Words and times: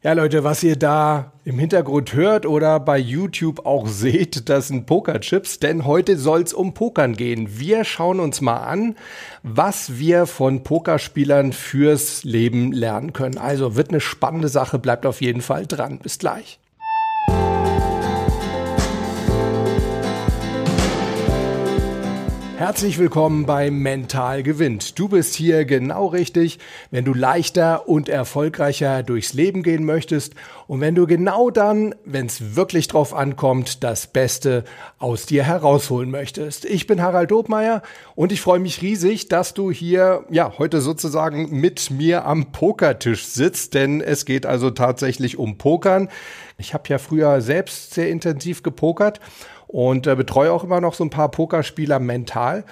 Ja, 0.00 0.12
Leute, 0.12 0.44
was 0.44 0.62
ihr 0.62 0.76
da 0.76 1.32
im 1.44 1.58
Hintergrund 1.58 2.14
hört 2.14 2.46
oder 2.46 2.78
bei 2.78 2.98
YouTube 2.98 3.66
auch 3.66 3.86
seht, 3.88 4.48
das 4.48 4.68
sind 4.68 4.86
Pokerchips, 4.86 5.58
denn 5.58 5.86
heute 5.86 6.16
soll's 6.16 6.54
um 6.54 6.72
Pokern 6.72 7.14
gehen. 7.14 7.58
Wir 7.58 7.82
schauen 7.82 8.20
uns 8.20 8.40
mal 8.40 8.58
an, 8.58 8.94
was 9.42 9.98
wir 9.98 10.26
von 10.26 10.62
Pokerspielern 10.62 11.52
fürs 11.52 12.22
Leben 12.22 12.70
lernen 12.70 13.12
können. 13.12 13.38
Also 13.38 13.74
wird 13.74 13.88
eine 13.88 14.00
spannende 14.00 14.48
Sache, 14.48 14.78
bleibt 14.78 15.04
auf 15.04 15.20
jeden 15.20 15.40
Fall 15.40 15.66
dran. 15.66 15.98
Bis 15.98 16.20
gleich. 16.20 16.60
Herzlich 22.58 22.98
willkommen 22.98 23.46
bei 23.46 23.70
Mental 23.70 24.42
gewinnt. 24.42 24.98
Du 24.98 25.08
bist 25.08 25.36
hier 25.36 25.64
genau 25.64 26.06
richtig, 26.06 26.58
wenn 26.90 27.04
du 27.04 27.14
leichter 27.14 27.88
und 27.88 28.08
erfolgreicher 28.08 29.04
durchs 29.04 29.32
Leben 29.32 29.62
gehen 29.62 29.84
möchtest 29.84 30.34
und 30.66 30.80
wenn 30.80 30.96
du 30.96 31.06
genau 31.06 31.50
dann, 31.50 31.94
wenn 32.04 32.26
es 32.26 32.56
wirklich 32.56 32.88
drauf 32.88 33.14
ankommt, 33.14 33.84
das 33.84 34.08
Beste 34.08 34.64
aus 34.98 35.24
dir 35.24 35.44
herausholen 35.44 36.10
möchtest. 36.10 36.64
Ich 36.64 36.88
bin 36.88 37.00
Harald 37.00 37.30
Dobmeier 37.30 37.80
und 38.16 38.32
ich 38.32 38.40
freue 38.40 38.58
mich 38.58 38.82
riesig, 38.82 39.28
dass 39.28 39.54
du 39.54 39.70
hier 39.70 40.24
ja 40.28 40.58
heute 40.58 40.80
sozusagen 40.80 41.60
mit 41.60 41.92
mir 41.92 42.26
am 42.26 42.50
Pokertisch 42.50 43.24
sitzt, 43.26 43.74
denn 43.74 44.00
es 44.00 44.24
geht 44.24 44.46
also 44.46 44.70
tatsächlich 44.70 45.38
um 45.38 45.58
Pokern. 45.58 46.08
Ich 46.60 46.74
habe 46.74 46.88
ja 46.88 46.98
früher 46.98 47.40
selbst 47.40 47.94
sehr 47.94 48.10
intensiv 48.10 48.64
gepokert 48.64 49.20
und 49.68 50.08
äh, 50.08 50.16
betreue 50.16 50.50
auch 50.52 50.64
immer 50.64 50.80
noch 50.80 50.94
so 50.94 51.04
ein 51.04 51.10
paar 51.10 51.30
Pokerspieler 51.30 52.00
mental. 52.00 52.64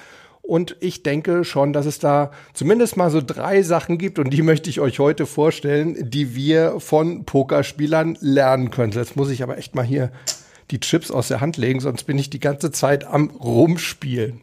Und 0.43 0.77
ich 0.81 1.05
denke 1.05 1.45
schon, 1.45 1.73
dass 1.73 1.87
es 1.87 2.01
da 2.01 2.33
zumindest 2.53 2.97
mal 2.97 3.11
so 3.11 3.21
drei 3.21 3.63
Sachen 3.63 3.97
gibt 3.97 4.19
und 4.19 4.31
die 4.31 4.43
möchte 4.43 4.71
ich 4.71 4.81
euch 4.81 4.99
heute 4.99 5.25
vorstellen, 5.25 6.11
die 6.11 6.35
wir 6.35 6.81
von 6.81 7.25
Pokerspielern 7.27 8.19
lernen 8.21 8.73
können. 8.73 8.91
Jetzt 8.91 9.15
muss 9.15 9.31
ich 9.31 9.45
aber 9.45 9.57
echt 9.57 9.77
mal 9.77 9.85
hier 9.85 10.11
die 10.73 10.81
Chips 10.81 11.13
aus 11.13 11.29
der 11.29 11.41
Hand 11.41 11.57
legen, 11.57 11.79
sonst 11.79 12.05
bin 12.05 12.19
ich 12.19 12.29
die 12.29 12.41
ganze 12.41 12.73
Zeit 12.73 13.05
am 13.05 13.31
Rumspielen. 13.31 14.41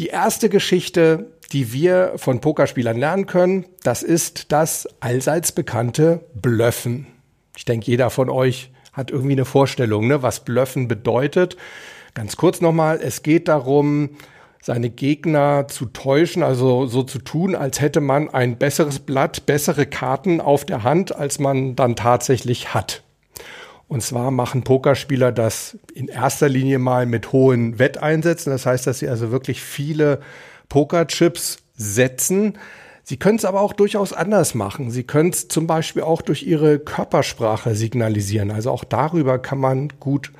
Die 0.00 0.08
erste 0.08 0.48
Geschichte, 0.48 1.30
die 1.52 1.72
wir 1.72 2.14
von 2.16 2.40
Pokerspielern 2.40 2.98
lernen 2.98 3.26
können, 3.26 3.66
das 3.84 4.02
ist 4.02 4.50
das 4.50 4.88
allseits 4.98 5.52
bekannte 5.52 6.24
Blöffen. 6.34 7.13
Ich 7.56 7.64
denke, 7.64 7.86
jeder 7.86 8.10
von 8.10 8.30
euch 8.30 8.70
hat 8.92 9.10
irgendwie 9.10 9.32
eine 9.32 9.44
Vorstellung, 9.44 10.06
ne, 10.06 10.22
was 10.22 10.44
Blöffen 10.44 10.88
bedeutet. 10.88 11.56
Ganz 12.14 12.36
kurz 12.36 12.60
nochmal, 12.60 13.00
es 13.02 13.22
geht 13.22 13.48
darum, 13.48 14.10
seine 14.62 14.88
Gegner 14.88 15.66
zu 15.68 15.86
täuschen, 15.86 16.42
also 16.42 16.86
so 16.86 17.02
zu 17.02 17.18
tun, 17.18 17.54
als 17.54 17.80
hätte 17.80 18.00
man 18.00 18.30
ein 18.30 18.56
besseres 18.56 18.98
Blatt, 18.98 19.44
bessere 19.46 19.84
Karten 19.84 20.40
auf 20.40 20.64
der 20.64 20.84
Hand, 20.84 21.14
als 21.14 21.38
man 21.38 21.76
dann 21.76 21.96
tatsächlich 21.96 22.72
hat. 22.72 23.02
Und 23.88 24.02
zwar 24.02 24.30
machen 24.30 24.64
Pokerspieler 24.64 25.32
das 25.32 25.76
in 25.94 26.08
erster 26.08 26.48
Linie 26.48 26.78
mal 26.78 27.04
mit 27.04 27.32
hohen 27.32 27.78
Wetteinsätzen. 27.78 28.50
Das 28.50 28.64
heißt, 28.64 28.86
dass 28.86 29.00
sie 29.00 29.08
also 29.08 29.30
wirklich 29.30 29.60
viele 29.60 30.20
Pokerchips 30.70 31.58
setzen. 31.76 32.58
Sie 33.06 33.18
können 33.18 33.36
es 33.36 33.44
aber 33.44 33.60
auch 33.60 33.74
durchaus 33.74 34.14
anders 34.14 34.54
machen. 34.54 34.90
Sie 34.90 35.02
können 35.02 35.28
es 35.28 35.48
zum 35.48 35.66
Beispiel 35.66 36.02
auch 36.02 36.22
durch 36.22 36.42
ihre 36.42 36.78
Körpersprache 36.78 37.74
signalisieren. 37.74 38.50
Also 38.50 38.70
auch 38.70 38.82
darüber 38.82 39.38
kann 39.38 39.58
man 39.58 39.92
gut 40.00 40.32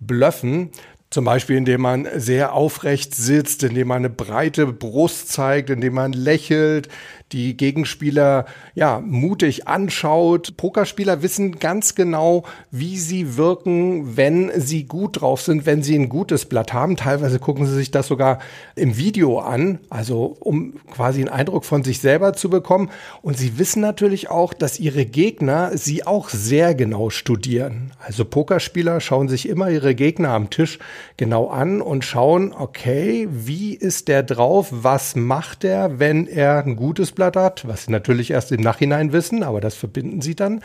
bluffen. 0.00 0.70
Zum 1.14 1.26
Beispiel, 1.26 1.58
indem 1.58 1.82
man 1.82 2.08
sehr 2.16 2.54
aufrecht 2.54 3.14
sitzt, 3.14 3.62
indem 3.62 3.86
man 3.86 3.98
eine 3.98 4.10
breite 4.10 4.66
Brust 4.66 5.28
zeigt, 5.28 5.70
indem 5.70 5.94
man 5.94 6.12
lächelt, 6.12 6.88
die 7.30 7.56
Gegenspieler 7.56 8.46
ja 8.74 9.00
mutig 9.00 9.66
anschaut. 9.66 10.56
Pokerspieler 10.56 11.22
wissen 11.22 11.58
ganz 11.58 11.94
genau, 11.94 12.44
wie 12.70 12.98
sie 12.98 13.36
wirken, 13.36 14.16
wenn 14.16 14.50
sie 14.60 14.84
gut 14.84 15.20
drauf 15.20 15.40
sind, 15.40 15.66
wenn 15.66 15.82
sie 15.82 15.96
ein 15.96 16.08
gutes 16.08 16.46
Blatt 16.46 16.72
haben. 16.72 16.96
Teilweise 16.96 17.38
gucken 17.38 17.66
sie 17.66 17.74
sich 17.74 17.90
das 17.90 18.08
sogar 18.08 18.40
im 18.74 18.96
Video 18.96 19.38
an, 19.38 19.78
also 19.90 20.36
um 20.40 20.74
quasi 20.92 21.20
einen 21.20 21.28
Eindruck 21.28 21.64
von 21.64 21.82
sich 21.82 22.00
selber 22.00 22.34
zu 22.34 22.50
bekommen. 22.50 22.90
Und 23.22 23.38
sie 23.38 23.58
wissen 23.58 23.80
natürlich 23.80 24.30
auch, 24.30 24.52
dass 24.52 24.78
ihre 24.78 25.06
Gegner 25.06 25.76
sie 25.76 26.06
auch 26.06 26.28
sehr 26.28 26.74
genau 26.74 27.10
studieren. 27.10 27.92
Also 28.04 28.24
Pokerspieler 28.24 29.00
schauen 29.00 29.28
sich 29.28 29.48
immer 29.48 29.70
ihre 29.70 29.94
Gegner 29.94 30.30
am 30.30 30.50
Tisch 30.50 30.78
genau 31.16 31.48
an 31.48 31.80
und 31.80 32.04
schauen, 32.04 32.52
okay, 32.52 33.28
wie 33.30 33.74
ist 33.74 34.08
der 34.08 34.22
drauf? 34.22 34.68
Was 34.70 35.16
macht 35.16 35.64
er, 35.64 35.98
wenn 35.98 36.26
er 36.26 36.64
ein 36.64 36.76
gutes 36.76 37.12
Blatt 37.12 37.36
hat, 37.36 37.66
was 37.66 37.84
sie 37.84 37.92
natürlich 37.92 38.30
erst 38.30 38.52
im 38.52 38.60
Nachhinein 38.60 39.12
wissen, 39.12 39.42
aber 39.42 39.60
das 39.60 39.74
verbinden 39.74 40.20
sie 40.20 40.34
dann. 40.34 40.62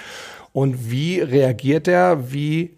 Und 0.51 0.91
wie 0.91 1.19
reagiert 1.21 1.87
er? 1.87 2.31
Wie 2.31 2.75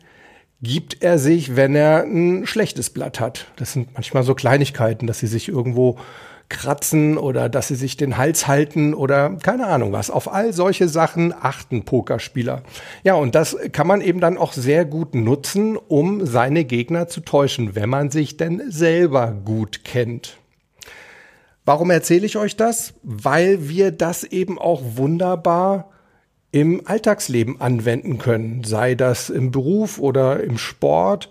gibt 0.62 1.02
er 1.04 1.18
sich, 1.18 1.56
wenn 1.56 1.76
er 1.76 2.04
ein 2.04 2.46
schlechtes 2.46 2.90
Blatt 2.90 3.20
hat? 3.20 3.48
Das 3.56 3.74
sind 3.74 3.94
manchmal 3.94 4.24
so 4.24 4.36
Kleinigkeiten, 4.36 5.08
dass 5.08 5.20
sie 5.20 5.28
sich 5.28 5.48
irgendwo 5.48 5.98
kratzen 6.52 7.18
oder 7.18 7.50
dass 7.50 7.70
sie 7.70 7.76
sich 7.76 7.98
den 7.98 8.18
Hals 8.18 8.46
halten 8.46 8.94
oder 8.94 9.38
keine 9.42 9.68
Ahnung 9.68 9.92
was. 9.94 10.12
Auf 10.12 10.32
all 10.32 10.54
solche 10.54 10.88
Sachen 10.88 11.34
achten 11.34 11.86
Pokerspieler. 11.86 12.62
Ja, 13.04 13.16
und 13.16 13.34
das 13.34 13.58
kann 13.72 13.88
man 13.88 14.02
eben 14.02 14.20
dann 14.20 14.38
auch 14.38 14.54
sehr 14.54 14.86
gut 14.86 15.16
nutzen, 15.16 15.78
um 15.78 16.26
seine 16.26 16.66
Gegner 16.66 17.08
zu 17.08 17.22
täuschen, 17.22 17.74
wenn 17.76 17.90
man 17.90 18.12
sich 18.12 18.38
denn 18.38 18.62
selber 18.70 19.32
gut 19.32 19.84
kennt. 19.84 20.38
Warum 21.64 21.90
erzähle 21.90 22.26
ich 22.26 22.38
euch 22.38 22.58
das? 22.58 22.94
Weil 23.02 23.70
wir 23.70 23.92
das 23.92 24.24
eben 24.24 24.60
auch 24.60 24.82
wunderbar 24.84 25.90
im 26.52 26.82
Alltagsleben 26.86 27.62
anwenden 27.62 28.18
können, 28.18 28.64
sei 28.66 28.96
das 28.96 29.30
im 29.30 29.52
Beruf 29.52 30.00
oder 30.00 30.44
im 30.44 30.58
Sport, 30.58 31.30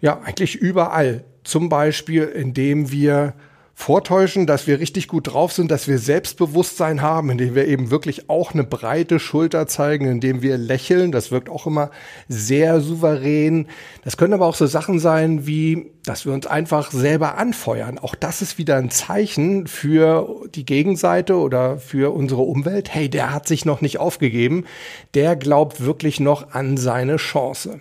ja 0.00 0.20
eigentlich 0.24 0.56
überall. 0.56 1.24
Zum 1.42 1.68
Beispiel, 1.68 2.22
indem 2.22 2.90
wir 2.90 3.34
vortäuschen, 3.76 4.46
dass 4.46 4.68
wir 4.68 4.78
richtig 4.78 5.08
gut 5.08 5.32
drauf 5.32 5.52
sind, 5.52 5.70
dass 5.70 5.88
wir 5.88 5.98
Selbstbewusstsein 5.98 7.02
haben, 7.02 7.30
indem 7.30 7.56
wir 7.56 7.66
eben 7.66 7.90
wirklich 7.90 8.30
auch 8.30 8.54
eine 8.54 8.62
breite 8.62 9.18
Schulter 9.18 9.66
zeigen, 9.66 10.06
indem 10.06 10.42
wir 10.42 10.56
lächeln. 10.56 11.10
Das 11.10 11.32
wirkt 11.32 11.48
auch 11.48 11.66
immer 11.66 11.90
sehr 12.28 12.80
souverän. 12.80 13.66
Das 14.04 14.16
können 14.16 14.32
aber 14.32 14.46
auch 14.46 14.54
so 14.54 14.66
Sachen 14.66 15.00
sein 15.00 15.46
wie, 15.46 15.90
dass 16.04 16.24
wir 16.24 16.32
uns 16.32 16.46
einfach 16.46 16.92
selber 16.92 17.36
anfeuern. 17.36 17.98
Auch 17.98 18.14
das 18.14 18.42
ist 18.42 18.58
wieder 18.58 18.76
ein 18.76 18.90
Zeichen 18.90 19.66
für 19.66 20.46
die 20.54 20.64
Gegenseite 20.64 21.36
oder 21.36 21.78
für 21.78 22.14
unsere 22.14 22.42
Umwelt. 22.42 22.94
Hey, 22.94 23.08
der 23.08 23.34
hat 23.34 23.48
sich 23.48 23.64
noch 23.64 23.80
nicht 23.80 23.98
aufgegeben. 23.98 24.64
Der 25.14 25.34
glaubt 25.34 25.84
wirklich 25.84 26.20
noch 26.20 26.52
an 26.52 26.76
seine 26.76 27.16
Chance. 27.16 27.80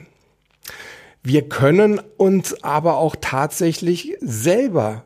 Wir 1.22 1.48
können 1.48 2.02
uns 2.18 2.64
aber 2.64 2.98
auch 2.98 3.16
tatsächlich 3.22 4.18
selber 4.20 5.06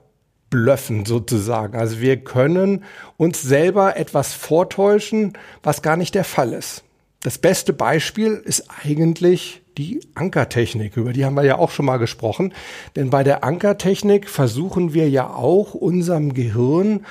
blöffen 0.49 1.05
sozusagen. 1.05 1.77
Also 1.77 1.99
wir 1.99 2.17
können 2.17 2.83
uns 3.17 3.41
selber 3.41 3.97
etwas 3.97 4.33
vortäuschen, 4.33 5.33
was 5.63 5.81
gar 5.81 5.97
nicht 5.97 6.15
der 6.15 6.23
Fall 6.23 6.53
ist. 6.53 6.83
Das 7.21 7.37
beste 7.37 7.73
Beispiel 7.73 8.41
ist 8.45 8.67
eigentlich 8.83 9.61
die 9.77 9.99
Ankertechnik. 10.15 10.97
Über 10.97 11.13
die 11.13 11.25
haben 11.25 11.35
wir 11.35 11.43
ja 11.43 11.57
auch 11.57 11.71
schon 11.71 11.85
mal 11.85 11.97
gesprochen. 11.97 12.53
Denn 12.95 13.09
bei 13.09 13.23
der 13.23 13.43
Ankertechnik 13.43 14.29
versuchen 14.29 14.93
wir 14.93 15.09
ja 15.09 15.29
auch 15.29 15.73
unserem 15.73 16.33
Gehirn 16.33 17.05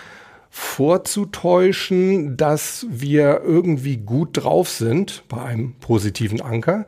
vorzutäuschen, 0.51 2.37
dass 2.37 2.87
wir 2.89 3.43
irgendwie 3.45 3.99
gut 3.99 4.31
drauf 4.33 4.71
sind 4.71 5.25
bei 5.29 5.43
einem 5.43 5.75
positiven 5.75 6.41
Anker 6.41 6.87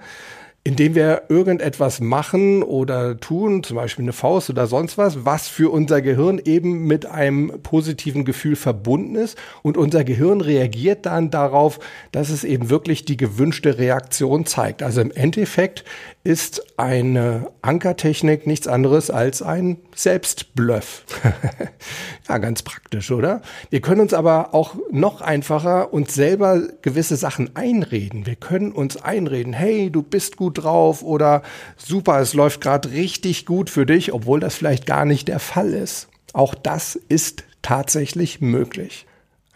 indem 0.64 0.94
wir 0.94 1.22
irgendetwas 1.28 2.00
machen 2.00 2.62
oder 2.62 3.18
tun, 3.18 3.62
zum 3.62 3.76
Beispiel 3.76 4.04
eine 4.04 4.12
Faust 4.12 4.50
oder 4.50 4.66
sonst 4.66 4.98
was, 4.98 5.24
was 5.24 5.48
für 5.48 5.72
unser 5.72 6.02
Gehirn 6.02 6.40
eben 6.44 6.86
mit 6.86 7.06
einem 7.06 7.62
positiven 7.62 8.24
Gefühl 8.24 8.54
verbunden 8.54 9.14
ist. 9.14 9.38
Und 9.62 9.78
unser 9.78 10.04
Gehirn 10.04 10.40
reagiert 10.40 11.06
dann 11.06 11.30
darauf, 11.30 11.78
dass 12.12 12.28
es 12.28 12.44
eben 12.44 12.68
wirklich 12.68 13.04
die 13.04 13.16
gewünschte 13.16 13.78
Reaktion 13.78 14.44
zeigt. 14.44 14.82
Also 14.82 15.00
im 15.00 15.10
Endeffekt 15.10 15.84
ist 16.28 16.62
eine 16.76 17.50
Ankertechnik 17.62 18.46
nichts 18.46 18.68
anderes 18.68 19.10
als 19.10 19.40
ein 19.40 19.78
Selbstbluff. 19.94 21.06
ja, 22.28 22.36
ganz 22.36 22.60
praktisch, 22.60 23.10
oder? 23.10 23.40
Wir 23.70 23.80
können 23.80 24.02
uns 24.02 24.12
aber 24.12 24.52
auch 24.52 24.74
noch 24.90 25.22
einfacher 25.22 25.90
uns 25.94 26.14
selber 26.14 26.60
gewisse 26.82 27.16
Sachen 27.16 27.56
einreden. 27.56 28.26
Wir 28.26 28.36
können 28.36 28.72
uns 28.72 28.98
einreden, 28.98 29.54
hey, 29.54 29.90
du 29.90 30.02
bist 30.02 30.36
gut 30.36 30.62
drauf 30.62 31.02
oder 31.02 31.40
super, 31.78 32.20
es 32.20 32.34
läuft 32.34 32.60
gerade 32.60 32.90
richtig 32.90 33.46
gut 33.46 33.70
für 33.70 33.86
dich, 33.86 34.12
obwohl 34.12 34.38
das 34.38 34.54
vielleicht 34.54 34.84
gar 34.84 35.06
nicht 35.06 35.28
der 35.28 35.38
Fall 35.38 35.72
ist. 35.72 36.08
Auch 36.34 36.54
das 36.54 36.94
ist 36.94 37.44
tatsächlich 37.62 38.42
möglich. 38.42 39.06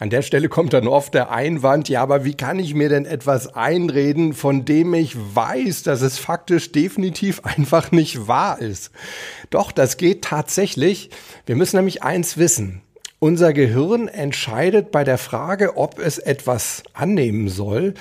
An 0.03 0.09
der 0.09 0.21
Stelle 0.21 0.49
kommt 0.49 0.73
dann 0.73 0.89
oft 0.89 1.13
der 1.13 1.31
Einwand, 1.31 1.87
ja, 1.87 2.01
aber 2.01 2.25
wie 2.25 2.33
kann 2.33 2.59
ich 2.59 2.73
mir 2.73 2.89
denn 2.89 3.05
etwas 3.05 3.55
einreden, 3.55 4.33
von 4.33 4.65
dem 4.65 4.93
ich 4.93 5.15
weiß, 5.15 5.83
dass 5.83 6.01
es 6.01 6.17
faktisch 6.17 6.73
definitiv 6.73 7.45
einfach 7.45 7.93
nicht 7.93 8.27
wahr 8.27 8.59
ist? 8.59 8.91
Doch, 9.49 9.71
das 9.71 9.95
geht 9.95 10.21
tatsächlich. 10.25 11.09
Wir 11.45 11.55
müssen 11.55 11.77
nämlich 11.77 12.03
eins 12.03 12.37
wissen. 12.37 12.81
Unser 13.19 13.53
Gehirn 13.53 14.09
entscheidet 14.09 14.91
bei 14.91 15.05
der 15.05 15.17
Frage, 15.17 15.77
ob 15.77 15.99
es 15.99 16.17
etwas 16.17 16.83
annehmen 16.93 17.47
soll, 17.47 17.93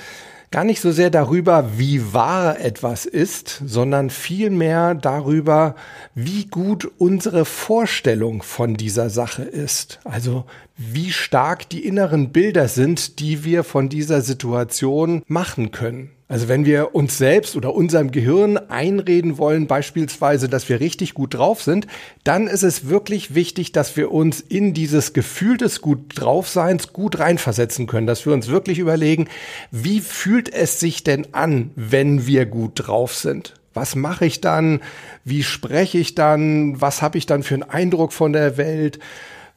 gar 0.53 0.65
nicht 0.65 0.81
so 0.81 0.93
sehr 0.93 1.11
darüber, 1.11 1.79
wie 1.79 2.13
wahr 2.13 2.61
etwas 2.61 3.07
ist, 3.07 3.63
sondern 3.67 4.11
vielmehr 4.11 4.95
darüber, 4.95 5.75
wie 6.15 6.45
gut 6.45 6.89
unsere 6.99 7.45
Vorstellung 7.45 8.43
von 8.43 8.75
dieser 8.75 9.11
Sache 9.11 9.43
ist. 9.43 9.99
Also 10.05 10.45
wie 10.77 11.11
stark 11.11 11.69
die 11.71 11.85
inneren 11.85 12.31
Bilder 12.31 12.69
sind, 12.69 13.19
die 13.19 13.45
wir 13.45 13.65
von 13.65 13.89
dieser 13.89 14.21
Situation 14.21 15.23
machen 15.27 15.73
können. 15.73 16.11
Also 16.33 16.49
wenn 16.49 16.65
wir 16.65 16.95
uns 16.95 17.19
selbst 17.19 17.57
oder 17.57 17.75
unserem 17.75 18.11
Gehirn 18.11 18.57
einreden 18.57 19.37
wollen, 19.37 19.67
beispielsweise, 19.67 20.49
dass 20.49 20.67
wir 20.67 20.81
richtig 20.81 21.13
gut 21.13 21.35
drauf 21.35 21.63
sind, 21.63 21.87
dann 22.25 22.47
ist 22.47 22.63
es 22.63 22.89
wirklich 22.89 23.35
wichtig, 23.35 23.73
dass 23.73 23.99
wir 23.99 24.11
uns 24.11 24.41
in 24.41 24.73
dieses 24.73 25.13
Gefühl 25.13 25.59
des 25.59 25.83
gut 25.83 26.01
draufseins 26.15 26.95
gut 26.95 27.19
reinversetzen 27.19 27.87
können, 27.87 28.07
dass 28.07 28.25
wir 28.25 28.33
uns 28.33 28.49
wirklich 28.49 28.79
überlegen, 28.79 29.29
wie 29.71 30.01
fühlt 30.01 30.51
es 30.51 30.81
sich 30.81 31.05
denn 31.05 31.35
an, 31.35 31.71
wenn 31.77 32.27
wir 32.27 32.47
gut 32.47 32.73
drauf 32.77 33.15
sind? 33.15 33.53
Was 33.75 33.95
mache 33.95 34.25
ich 34.25 34.41
dann? 34.41 34.81
Wie 35.25 35.43
spreche 35.43 35.99
ich 35.99 36.15
dann? 36.15 36.81
Was 36.81 37.03
habe 37.03 37.19
ich 37.19 37.27
dann 37.27 37.43
für 37.43 37.57
einen 37.57 37.63
Eindruck 37.63 38.15
von 38.15 38.33
der 38.33 38.57
Welt? 38.57 38.99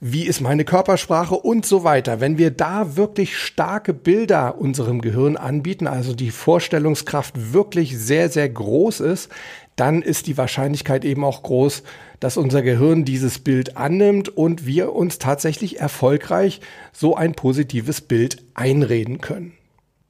Wie 0.07 0.27
ist 0.27 0.39
meine 0.39 0.65
Körpersprache 0.65 1.33
und 1.33 1.65
so 1.65 1.83
weiter. 1.83 2.19
Wenn 2.19 2.37
wir 2.37 2.51
da 2.51 2.95
wirklich 2.95 3.39
starke 3.39 3.91
Bilder 3.91 4.59
unserem 4.59 5.01
Gehirn 5.01 5.35
anbieten, 5.35 5.87
also 5.87 6.13
die 6.13 6.29
Vorstellungskraft 6.29 7.53
wirklich 7.53 7.97
sehr, 7.97 8.29
sehr 8.29 8.47
groß 8.47 8.99
ist, 8.99 9.31
dann 9.75 10.03
ist 10.03 10.27
die 10.27 10.37
Wahrscheinlichkeit 10.37 11.05
eben 11.05 11.23
auch 11.23 11.41
groß, 11.41 11.81
dass 12.19 12.37
unser 12.37 12.61
Gehirn 12.61 13.03
dieses 13.03 13.39
Bild 13.39 13.77
annimmt 13.77 14.29
und 14.29 14.67
wir 14.67 14.93
uns 14.93 15.17
tatsächlich 15.17 15.79
erfolgreich 15.79 16.61
so 16.93 17.15
ein 17.15 17.33
positives 17.33 18.01
Bild 18.01 18.43
einreden 18.53 19.21
können. 19.21 19.53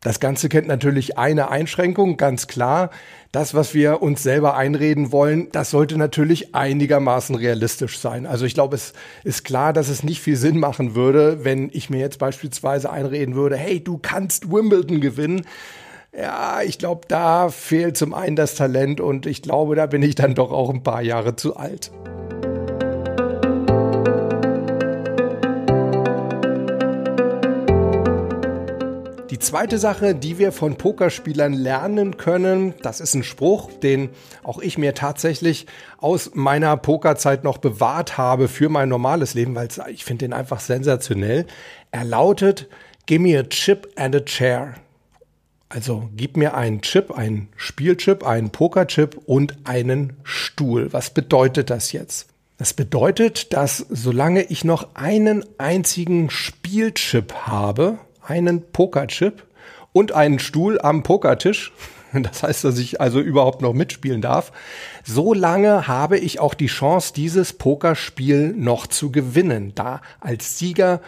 Das 0.01 0.19
Ganze 0.19 0.49
kennt 0.49 0.67
natürlich 0.67 1.17
eine 1.17 1.49
Einschränkung, 1.49 2.15
ganz 2.17 2.45
klar. 2.45 2.91
Das, 3.31 3.53
was 3.53 3.73
wir 3.73 4.01
uns 4.01 4.21
selber 4.21 4.55
einreden 4.55 5.11
wollen, 5.11 5.49
das 5.51 5.71
sollte 5.71 5.97
natürlich 5.97 6.53
einigermaßen 6.53 7.35
realistisch 7.35 7.97
sein. 7.99 8.25
Also 8.25 8.45
ich 8.45 8.53
glaube, 8.53 8.75
es 8.75 8.93
ist 9.23 9.43
klar, 9.43 9.73
dass 9.73 9.89
es 9.89 10.03
nicht 10.03 10.21
viel 10.21 10.35
Sinn 10.35 10.59
machen 10.59 10.93
würde, 10.95 11.43
wenn 11.43 11.69
ich 11.73 11.89
mir 11.89 11.99
jetzt 11.99 12.19
beispielsweise 12.19 12.91
einreden 12.91 13.35
würde, 13.35 13.57
hey, 13.57 13.83
du 13.83 13.97
kannst 13.97 14.51
Wimbledon 14.51 15.01
gewinnen. 15.01 15.45
Ja, 16.15 16.61
ich 16.61 16.77
glaube, 16.77 17.01
da 17.07 17.49
fehlt 17.49 17.97
zum 17.97 18.13
einen 18.13 18.35
das 18.35 18.55
Talent 18.55 19.01
und 19.01 19.25
ich 19.25 19.41
glaube, 19.41 19.75
da 19.75 19.85
bin 19.85 20.01
ich 20.01 20.15
dann 20.15 20.35
doch 20.35 20.51
auch 20.51 20.69
ein 20.69 20.83
paar 20.83 21.01
Jahre 21.01 21.35
zu 21.35 21.57
alt. 21.57 21.91
Die 29.35 29.39
zweite 29.39 29.79
Sache, 29.79 30.15
die 30.15 30.37
wir 30.37 30.53
von 30.53 30.77
Pokerspielern 30.77 31.51
lernen 31.51 32.15
können, 32.15 32.73
das 32.83 33.01
ist 33.01 33.15
ein 33.15 33.23
Spruch, 33.23 33.69
den 33.83 34.07
auch 34.43 34.59
ich 34.59 34.77
mir 34.77 34.93
tatsächlich 34.93 35.65
aus 35.97 36.31
meiner 36.35 36.77
Pokerzeit 36.77 37.43
noch 37.43 37.57
bewahrt 37.57 38.17
habe 38.17 38.47
für 38.47 38.69
mein 38.69 38.87
normales 38.87 39.33
Leben, 39.33 39.53
weil 39.53 39.67
ich 39.91 40.05
finde 40.05 40.23
den 40.23 40.31
einfach 40.31 40.61
sensationell. 40.61 41.47
Er 41.91 42.05
lautet, 42.05 42.69
Give 43.07 43.21
me 43.21 43.37
a 43.37 43.43
chip 43.43 43.89
and 43.97 44.15
a 44.15 44.21
chair. 44.21 44.75
Also 45.67 46.09
gib 46.15 46.37
mir 46.37 46.53
einen 46.53 46.81
Chip, 46.81 47.11
einen 47.11 47.49
Spielchip, 47.57 48.25
einen 48.25 48.51
Pokerchip 48.51 49.19
und 49.25 49.57
einen 49.65 50.13
Stuhl. 50.23 50.93
Was 50.93 51.09
bedeutet 51.09 51.69
das 51.69 51.91
jetzt? 51.91 52.27
Das 52.57 52.73
bedeutet, 52.73 53.51
dass 53.51 53.85
solange 53.89 54.43
ich 54.43 54.63
noch 54.63 54.95
einen 54.95 55.43
einzigen 55.57 56.29
Spielchip 56.29 57.33
habe, 57.33 57.97
einen 58.27 58.71
Pokerchip 58.71 59.43
und 59.93 60.11
einen 60.11 60.39
Stuhl 60.39 60.79
am 60.81 61.03
Pokertisch. 61.03 61.71
Das 62.13 62.43
heißt, 62.43 62.63
dass 62.63 62.77
ich 62.77 63.01
also 63.01 63.19
überhaupt 63.19 63.61
noch 63.61 63.73
mitspielen 63.73 64.21
darf. 64.21 64.53
So 65.03 65.33
lange 65.33 65.85
habe 65.89 66.17
ich 66.17 66.39
auch 66.39 66.53
die 66.53 66.67
Chance, 66.67 67.11
dieses 67.13 67.51
Pokerspiel 67.51 68.53
noch 68.55 68.87
zu 68.87 69.11
gewinnen, 69.11 69.73
da 69.75 69.99
als 70.21 70.57
Sieger 70.57 71.01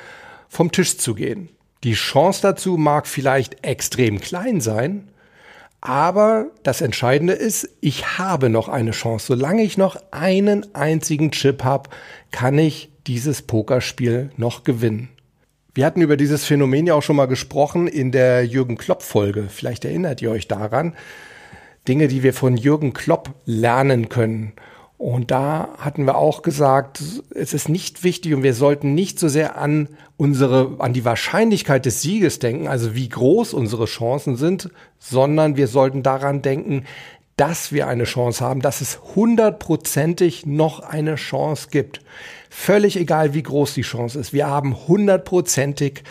vom 0.50 0.70
Tisch 0.70 0.98
zu 0.98 1.16
gehen. 1.16 1.48
Die 1.86 1.94
Chance 1.94 2.42
dazu 2.42 2.76
mag 2.76 3.08
vielleicht 3.08 3.64
extrem 3.64 4.20
klein 4.20 4.60
sein, 4.60 5.08
aber 5.80 6.48
das 6.64 6.82
Entscheidende 6.82 7.34
ist, 7.34 7.70
ich 7.80 8.18
habe 8.18 8.50
noch 8.50 8.68
eine 8.68 8.92
Chance. 8.92 9.28
Solange 9.28 9.64
ich 9.64 9.78
noch 9.78 9.96
einen 10.12 10.76
einzigen 10.76 11.32
Chip 11.32 11.64
habe, 11.64 11.90
kann 12.32 12.58
ich 12.58 12.90
dieses 13.06 13.42
Pokerspiel 13.44 14.32
noch 14.36 14.64
gewinnen. 14.64 15.10
Wir 15.78 15.86
hatten 15.86 16.02
über 16.02 16.18
dieses 16.18 16.44
Phänomen 16.44 16.88
ja 16.88 16.96
auch 16.96 17.04
schon 17.04 17.18
mal 17.18 17.28
gesprochen 17.28 17.88
in 17.88 18.12
der 18.12 18.44
Jürgen 18.44 18.78
Klopp-Folge. 18.78 19.46
Vielleicht 19.48 19.86
erinnert 19.86 20.24
ihr 20.24 20.32
euch 20.32 20.48
daran. 20.48 20.96
Dinge, 21.88 22.08
die 22.08 22.24
wir 22.24 22.34
von 22.34 22.58
Jürgen 22.58 22.94
Klopp 22.94 23.36
lernen 23.46 24.10
können. 24.10 24.54
Und 24.98 25.30
da 25.30 25.70
hatten 25.78 26.06
wir 26.06 26.18
auch 26.18 26.42
gesagt, 26.42 27.04
es 27.30 27.54
ist 27.54 27.70
nicht 27.70 28.04
wichtig 28.04 28.34
und 28.34 28.42
wir 28.42 28.56
sollten 28.56 28.96
nicht 28.96 29.20
so 29.20 29.28
sehr 29.28 29.56
an 29.60 29.90
unsere, 30.18 30.78
an 30.80 30.94
die 30.94 31.06
Wahrscheinlichkeit 31.06 31.86
des 31.86 32.02
Sieges 32.02 32.40
denken, 32.40 32.68
also 32.68 32.96
wie 32.96 33.10
groß 33.10 33.54
unsere 33.54 33.86
Chancen 33.86 34.36
sind, 34.36 34.72
sondern 34.98 35.58
wir 35.58 35.68
sollten 35.68 36.02
daran 36.02 36.42
denken, 36.42 36.86
dass 37.36 37.72
wir 37.72 37.88
eine 37.88 38.06
Chance 38.06 38.44
haben, 38.44 38.64
dass 38.64 38.82
es 38.82 39.00
hundertprozentig 39.16 40.48
noch 40.48 40.80
eine 40.80 41.18
Chance 41.18 41.68
gibt. 41.70 42.02
Völlig 42.50 42.98
egal, 42.98 43.34
wie 43.34 43.44
groß 43.44 43.74
die 43.74 43.82
Chance 43.82 44.20
ist. 44.20 44.34
Wir 44.34 44.48
haben 44.48 44.88
hundertprozentig 44.88 46.04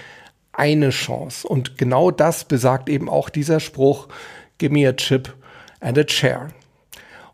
eine 0.52 0.90
Chance. 0.90 1.46
Und 1.46 1.78
genau 1.78 2.10
das 2.10 2.44
besagt 2.44 2.88
eben 2.88 3.08
auch 3.08 3.28
dieser 3.28 3.60
Spruch, 3.60 4.08
give 4.58 4.72
me 4.72 4.88
a 4.88 4.92
chip 4.92 5.34
and 5.80 5.98
a 5.98 6.04
chair. 6.04 6.50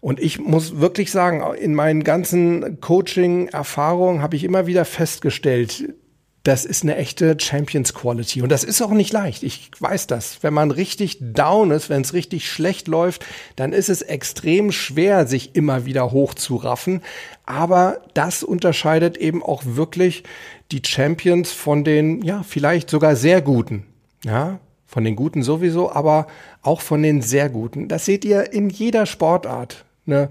Und 0.01 0.19
ich 0.19 0.41
muss 0.41 0.81
wirklich 0.81 1.13
sagen, 1.13 1.43
in 1.55 1.75
meinen 1.75 2.03
ganzen 2.03 2.81
Coaching-Erfahrungen 2.81 4.21
habe 4.21 4.35
ich 4.35 4.43
immer 4.43 4.67
wieder 4.67 4.85
festgestellt, 4.85 5.95
das 6.43 6.65
ist 6.65 6.83
eine 6.83 6.97
echte 6.97 7.37
Champions 7.39 7.95
Quality. 7.95 8.43
Und 8.43 8.51
das 8.51 8.65
ist 8.65 8.83
auch 8.83 8.91
nicht 8.91 9.13
leicht. 9.13 9.45
Ich 9.45 9.71
weiß 9.79 10.09
das. 10.09 10.43
Wenn 10.43 10.53
man 10.53 10.73
richtig 10.73 11.19
down 11.21 11.71
ist, 11.71 11.89
wenn 11.89 12.03
es 12.03 12.15
richtig 12.15 12.51
schlecht 12.51 12.89
läuft, 12.89 13.25
dann 13.55 13.73
ist 13.73 13.89
es 13.89 14.03
extrem 14.03 14.73
schwer, 14.73 15.27
sich 15.27 15.55
immer 15.55 15.87
wieder 15.87 16.11
hochzuraffen. 16.11 17.01
Aber 17.47 18.01
das 18.15 18.43
unterscheidet 18.43 19.17
eben 19.17 19.43
auch 19.43 19.63
wirklich 19.65 20.25
die 20.73 20.83
Champions 20.85 21.53
von 21.53 21.85
den, 21.85 22.23
ja, 22.23 22.43
vielleicht 22.43 22.91
sogar 22.91 23.15
sehr 23.15 23.41
guten. 23.41 23.87
Ja, 24.25 24.59
von 24.93 25.05
den 25.05 25.17
Guten 25.17 25.43
sowieso, 25.43 25.91
aber 25.91 26.27
auch 26.61 26.83
von 26.83 27.03
den 27.03 27.23
sehr 27.23 27.49
Guten. 27.49 27.89
Das 27.89 28.05
seht 28.05 28.25
ihr 28.27 28.53
in 28.53 28.69
jeder 28.69 29.07
Sportart. 29.07 29.85
Ne? 30.05 30.29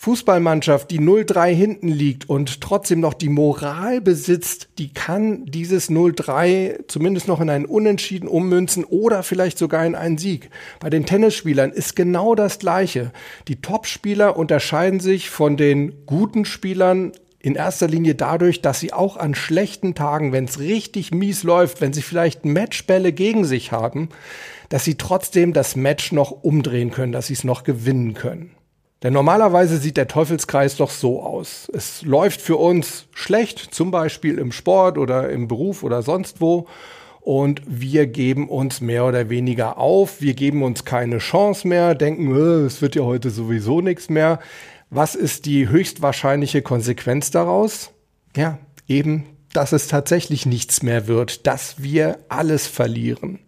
Fußballmannschaft, 0.00 0.90
die 0.90 0.98
0-3 0.98 1.52
hinten 1.52 1.88
liegt 1.88 2.26
und 2.26 2.62
trotzdem 2.62 3.00
noch 3.00 3.12
die 3.12 3.28
Moral 3.28 4.00
besitzt, 4.00 4.70
die 4.78 4.94
kann 4.94 5.44
dieses 5.44 5.90
0-3 5.90 6.86
zumindest 6.88 7.28
noch 7.28 7.38
in 7.42 7.50
einen 7.50 7.66
Unentschieden 7.66 8.26
ummünzen 8.26 8.84
oder 8.84 9.22
vielleicht 9.22 9.58
sogar 9.58 9.84
in 9.84 9.94
einen 9.94 10.16
Sieg. 10.16 10.48
Bei 10.80 10.88
den 10.88 11.04
Tennisspielern 11.04 11.70
ist 11.70 11.96
genau 11.96 12.34
das 12.34 12.58
Gleiche. 12.58 13.12
Die 13.46 13.60
Topspieler 13.60 14.38
unterscheiden 14.38 15.00
sich 15.00 15.28
von 15.28 15.58
den 15.58 16.06
guten 16.06 16.46
Spielern 16.46 17.12
in 17.38 17.54
erster 17.54 17.86
Linie 17.86 18.14
dadurch, 18.14 18.62
dass 18.62 18.80
sie 18.80 18.94
auch 18.94 19.18
an 19.18 19.34
schlechten 19.34 19.94
Tagen, 19.94 20.32
wenn 20.32 20.46
es 20.46 20.60
richtig 20.60 21.12
mies 21.12 21.42
läuft, 21.42 21.82
wenn 21.82 21.92
sie 21.92 22.00
vielleicht 22.00 22.46
Matchbälle 22.46 23.12
gegen 23.12 23.44
sich 23.44 23.70
haben, 23.70 24.08
dass 24.70 24.82
sie 24.82 24.94
trotzdem 24.94 25.52
das 25.52 25.76
Match 25.76 26.10
noch 26.10 26.30
umdrehen 26.30 26.90
können, 26.90 27.12
dass 27.12 27.26
sie 27.26 27.34
es 27.34 27.44
noch 27.44 27.64
gewinnen 27.64 28.14
können. 28.14 28.52
Denn 29.02 29.14
normalerweise 29.14 29.78
sieht 29.78 29.96
der 29.96 30.08
Teufelskreis 30.08 30.76
doch 30.76 30.90
so 30.90 31.22
aus. 31.22 31.70
Es 31.72 32.02
läuft 32.02 32.42
für 32.42 32.56
uns 32.56 33.06
schlecht, 33.12 33.74
zum 33.74 33.90
Beispiel 33.90 34.38
im 34.38 34.52
Sport 34.52 34.98
oder 34.98 35.30
im 35.30 35.48
Beruf 35.48 35.82
oder 35.82 36.02
sonst 36.02 36.40
wo. 36.40 36.66
Und 37.20 37.62
wir 37.66 38.06
geben 38.06 38.48
uns 38.48 38.80
mehr 38.80 39.06
oder 39.06 39.30
weniger 39.30 39.78
auf. 39.78 40.20
Wir 40.20 40.34
geben 40.34 40.62
uns 40.62 40.84
keine 40.84 41.18
Chance 41.18 41.68
mehr, 41.68 41.94
denken, 41.94 42.34
äh, 42.34 42.66
es 42.66 42.82
wird 42.82 42.94
ja 42.94 43.02
heute 43.02 43.30
sowieso 43.30 43.80
nichts 43.80 44.10
mehr. 44.10 44.38
Was 44.90 45.14
ist 45.14 45.46
die 45.46 45.68
höchstwahrscheinliche 45.68 46.62
Konsequenz 46.62 47.30
daraus? 47.30 47.92
Ja, 48.36 48.58
eben, 48.88 49.26
dass 49.52 49.72
es 49.72 49.86
tatsächlich 49.86 50.46
nichts 50.46 50.82
mehr 50.82 51.06
wird, 51.06 51.46
dass 51.46 51.82
wir 51.82 52.18
alles 52.28 52.66
verlieren. 52.66 53.38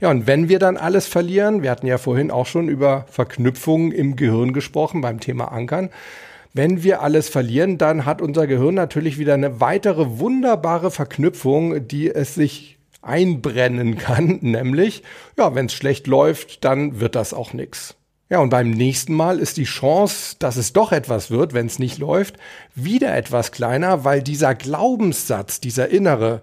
Ja, 0.00 0.10
und 0.10 0.26
wenn 0.26 0.48
wir 0.48 0.58
dann 0.58 0.76
alles 0.76 1.06
verlieren, 1.06 1.62
wir 1.62 1.70
hatten 1.70 1.86
ja 1.86 1.98
vorhin 1.98 2.30
auch 2.30 2.46
schon 2.46 2.68
über 2.68 3.06
Verknüpfungen 3.10 3.92
im 3.92 4.16
Gehirn 4.16 4.52
gesprochen 4.52 5.00
beim 5.00 5.20
Thema 5.20 5.52
Ankern. 5.52 5.90
Wenn 6.54 6.82
wir 6.82 7.02
alles 7.02 7.28
verlieren, 7.28 7.78
dann 7.78 8.04
hat 8.04 8.22
unser 8.22 8.46
Gehirn 8.46 8.74
natürlich 8.74 9.18
wieder 9.18 9.34
eine 9.34 9.60
weitere 9.60 10.18
wunderbare 10.18 10.90
Verknüpfung, 10.90 11.86
die 11.86 12.10
es 12.10 12.34
sich 12.34 12.78
einbrennen 13.02 13.96
kann, 13.96 14.38
nämlich, 14.42 15.02
ja, 15.36 15.54
wenn 15.54 15.66
es 15.66 15.74
schlecht 15.74 16.06
läuft, 16.06 16.64
dann 16.64 17.00
wird 17.00 17.14
das 17.14 17.34
auch 17.34 17.52
nichts. 17.52 17.94
Ja, 18.30 18.40
und 18.40 18.50
beim 18.50 18.70
nächsten 18.70 19.14
Mal 19.14 19.38
ist 19.38 19.56
die 19.56 19.64
Chance, 19.64 20.36
dass 20.38 20.56
es 20.56 20.74
doch 20.74 20.92
etwas 20.92 21.30
wird, 21.30 21.54
wenn 21.54 21.66
es 21.66 21.78
nicht 21.78 21.98
läuft, 21.98 22.36
wieder 22.74 23.16
etwas 23.16 23.52
kleiner, 23.52 24.04
weil 24.04 24.22
dieser 24.22 24.54
Glaubenssatz, 24.54 25.60
dieser 25.60 25.88
innere, 25.88 26.42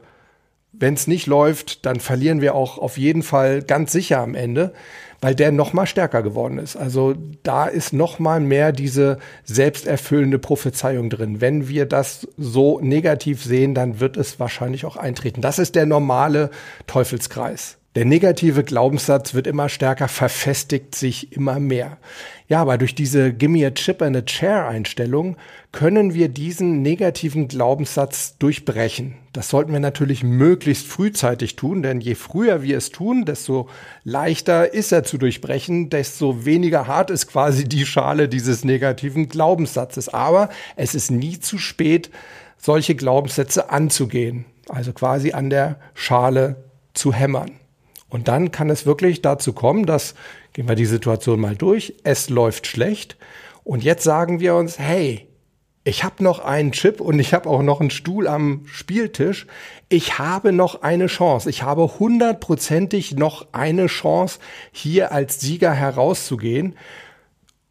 wenn 0.79 0.93
es 0.93 1.07
nicht 1.07 1.27
läuft, 1.27 1.85
dann 1.85 1.99
verlieren 1.99 2.41
wir 2.41 2.55
auch 2.55 2.77
auf 2.77 2.97
jeden 2.97 3.23
Fall 3.23 3.61
ganz 3.61 3.91
sicher 3.91 4.19
am 4.19 4.35
Ende, 4.35 4.73
weil 5.21 5.35
der 5.35 5.51
noch 5.51 5.73
mal 5.73 5.85
stärker 5.85 6.21
geworden 6.21 6.57
ist. 6.57 6.75
Also 6.75 7.15
da 7.43 7.65
ist 7.65 7.93
noch 7.93 8.19
mal 8.19 8.39
mehr 8.39 8.71
diese 8.71 9.19
selbsterfüllende 9.43 10.39
Prophezeiung 10.39 11.09
drin. 11.09 11.41
Wenn 11.41 11.67
wir 11.67 11.85
das 11.85 12.27
so 12.37 12.79
negativ 12.79 13.43
sehen, 13.43 13.73
dann 13.73 13.99
wird 13.99 14.17
es 14.17 14.39
wahrscheinlich 14.39 14.85
auch 14.85 14.97
eintreten. 14.97 15.41
Das 15.41 15.59
ist 15.59 15.75
der 15.75 15.85
normale 15.85 16.51
Teufelskreis. 16.87 17.77
Der 17.95 18.03
negative 18.03 18.65
Glaubenssatz 18.65 19.33
wird 19.33 19.47
immer 19.47 19.69
stärker, 19.69 20.09
verfestigt 20.09 20.95
sich 20.95 21.31
immer 21.31 21.61
mehr. 21.61 21.97
Ja, 22.47 22.61
aber 22.61 22.77
durch 22.77 22.93
diese 22.93 23.33
Gimme 23.33 23.65
a 23.65 23.71
Chip 23.71 24.03
and 24.03 24.15
a 24.15 24.21
Chair 24.21 24.67
Einstellung 24.67 25.35
können 25.71 26.13
wir 26.13 26.29
diesen 26.29 26.83
negativen 26.83 27.47
Glaubenssatz 27.47 28.37
durchbrechen. 28.37 29.15
Das 29.33 29.49
sollten 29.49 29.73
wir 29.73 29.79
natürlich 29.79 30.23
möglichst 30.23 30.85
frühzeitig 30.85 31.55
tun, 31.55 31.81
denn 31.81 32.01
je 32.01 32.13
früher 32.13 32.61
wir 32.61 32.77
es 32.77 32.91
tun, 32.91 33.25
desto 33.25 33.67
leichter 34.03 34.73
ist 34.73 34.91
er 34.91 35.03
zu 35.03 35.17
durchbrechen, 35.17 35.89
desto 35.89 36.45
weniger 36.45 36.85
hart 36.85 37.09
ist 37.09 37.27
quasi 37.27 37.67
die 37.67 37.85
Schale 37.85 38.29
dieses 38.29 38.63
negativen 38.63 39.27
Glaubenssatzes. 39.27 40.09
Aber 40.09 40.49
es 40.75 40.93
ist 40.93 41.09
nie 41.09 41.39
zu 41.39 41.57
spät, 41.57 42.11
solche 42.59 42.93
Glaubenssätze 42.93 43.71
anzugehen, 43.71 44.45
also 44.69 44.93
quasi 44.93 45.31
an 45.31 45.49
der 45.49 45.77
Schale 45.95 46.63
zu 46.93 47.11
hämmern. 47.11 47.51
Und 48.07 48.27
dann 48.27 48.51
kann 48.51 48.69
es 48.69 48.85
wirklich 48.85 49.21
dazu 49.21 49.51
kommen, 49.51 49.85
dass, 49.85 50.15
gehen 50.55 50.69
wir 50.69 50.75
die 50.75 50.85
Situation 50.85 51.41
mal 51.41 51.57
durch, 51.57 51.95
es 52.05 52.29
läuft 52.29 52.65
schlecht 52.65 53.17
und 53.65 53.83
jetzt 53.83 54.05
sagen 54.05 54.39
wir 54.39 54.55
uns, 54.55 54.79
hey, 54.79 55.27
ich 55.83 56.05
habe 56.05 56.23
noch 56.23 56.39
einen 56.39 56.71
Chip 56.71 57.01
und 57.01 57.19
ich 57.19 57.33
habe 57.33 57.49
auch 57.49 57.61
noch 57.61 57.81
einen 57.81 57.89
Stuhl 57.89 58.25
am 58.25 58.61
Spieltisch. 58.65 59.47
Ich 59.89 60.17
habe 60.17 60.53
noch 60.53 60.81
eine 60.81 61.07
Chance. 61.07 61.49
Ich 61.49 61.61
habe 61.61 61.99
hundertprozentig 61.99 63.17
noch 63.17 63.47
eine 63.51 63.87
Chance, 63.87 64.39
hier 64.71 65.11
als 65.11 65.41
Sieger 65.41 65.73
herauszugehen. 65.73 66.77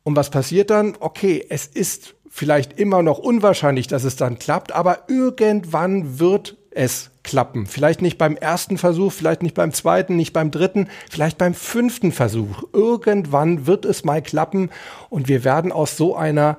Und 0.03 0.15
was 0.15 0.29
passiert 0.29 0.69
dann? 0.69 0.95
Okay, 1.01 1.45
es 1.49 1.67
ist 1.67 2.15
vielleicht 2.29 2.79
immer 2.79 3.03
noch 3.03 3.19
unwahrscheinlich, 3.19 3.87
dass 3.87 4.05
es 4.05 4.15
dann 4.15 4.39
klappt, 4.39 4.73
aber 4.73 5.05
irgendwann 5.09 6.19
wird 6.19 6.59
es 6.71 7.11
klappen. 7.25 7.67
Vielleicht 7.67 8.03
nicht 8.03 8.19
beim 8.19 8.37
ersten 8.37 8.79
Versuch, 8.79 9.13
vielleicht 9.13 9.43
nicht 9.43 9.55
beim 9.55 9.73
zweiten, 9.73 10.15
nicht 10.15 10.33
beim 10.33 10.51
dritten, 10.51 10.89
vielleicht 11.11 11.39
beim 11.39 11.55
fünften 11.55 12.13
Versuch. 12.13 12.63
Irgendwann 12.73 13.67
wird 13.67 13.85
es 13.85 14.05
mal 14.05 14.23
klappen 14.23 14.71
und 15.11 15.27
wir 15.27 15.43
werden 15.43 15.73
aus 15.73 15.97
so 15.97 16.15
einer 16.15 16.57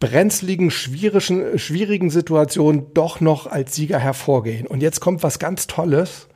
brenzligen, 0.00 0.70
schwierigen, 0.70 1.58
schwierigen 1.58 2.10
Situation 2.10 2.86
doch 2.94 3.20
noch 3.20 3.46
als 3.46 3.74
Sieger 3.74 3.98
hervorgehen. 3.98 4.66
Und 4.66 4.80
jetzt 4.80 5.00
kommt 5.00 5.22
was 5.22 5.38
ganz 5.38 5.66
Tolles. 5.66 6.28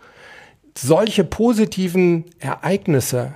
Solche 0.76 1.24
positiven 1.24 2.24
Ereignisse, 2.38 3.34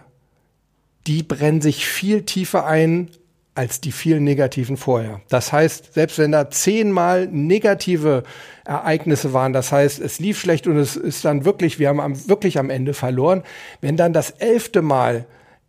die 1.07 1.23
brennen 1.23 1.61
sich 1.61 1.87
viel 1.87 2.23
tiefer 2.23 2.67
ein 2.67 3.11
als 3.55 3.81
die 3.81 3.93
vielen 3.93 4.25
negativen 4.25 4.77
vorher. 4.77 5.21
Das 5.29 5.53
heißt, 5.53 5.95
selbst 5.95 6.19
wenn 6.19 6.33
da 6.33 6.51
zehnmal 6.51 7.29
negative 7.29 8.25
Ereignisse 8.65 9.33
waren, 9.33 9.53
das 9.53 9.71
heißt, 9.71 10.01
es 10.01 10.19
lief 10.19 10.41
schlecht 10.41 10.67
und 10.67 10.77
es 10.77 10.97
ist 10.97 11.25
dann 11.25 11.45
wirklich, 11.45 11.79
wir 11.79 11.89
haben 11.89 12.01
am, 12.01 12.29
wirklich 12.29 12.59
am 12.59 12.71
Ende 12.71 12.95
verloren, 12.95 13.45
wenn 13.81 13.97
dann 13.97 14.13
das 14.13 14.31
elfte 14.31 14.83
Mal 14.83 15.27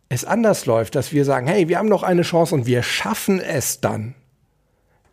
es 0.08 0.24
anders 0.24 0.66
läuft, 0.66 0.94
dass 0.94 1.12
wir 1.12 1.24
sagen, 1.24 1.46
hey, 1.46 1.68
wir 1.68 1.78
haben 1.78 1.88
noch 1.88 2.02
eine 2.02 2.22
Chance 2.22 2.54
und 2.54 2.66
wir 2.66 2.82
schaffen 2.82 3.40
es 3.40 3.80
dann, 3.80 4.14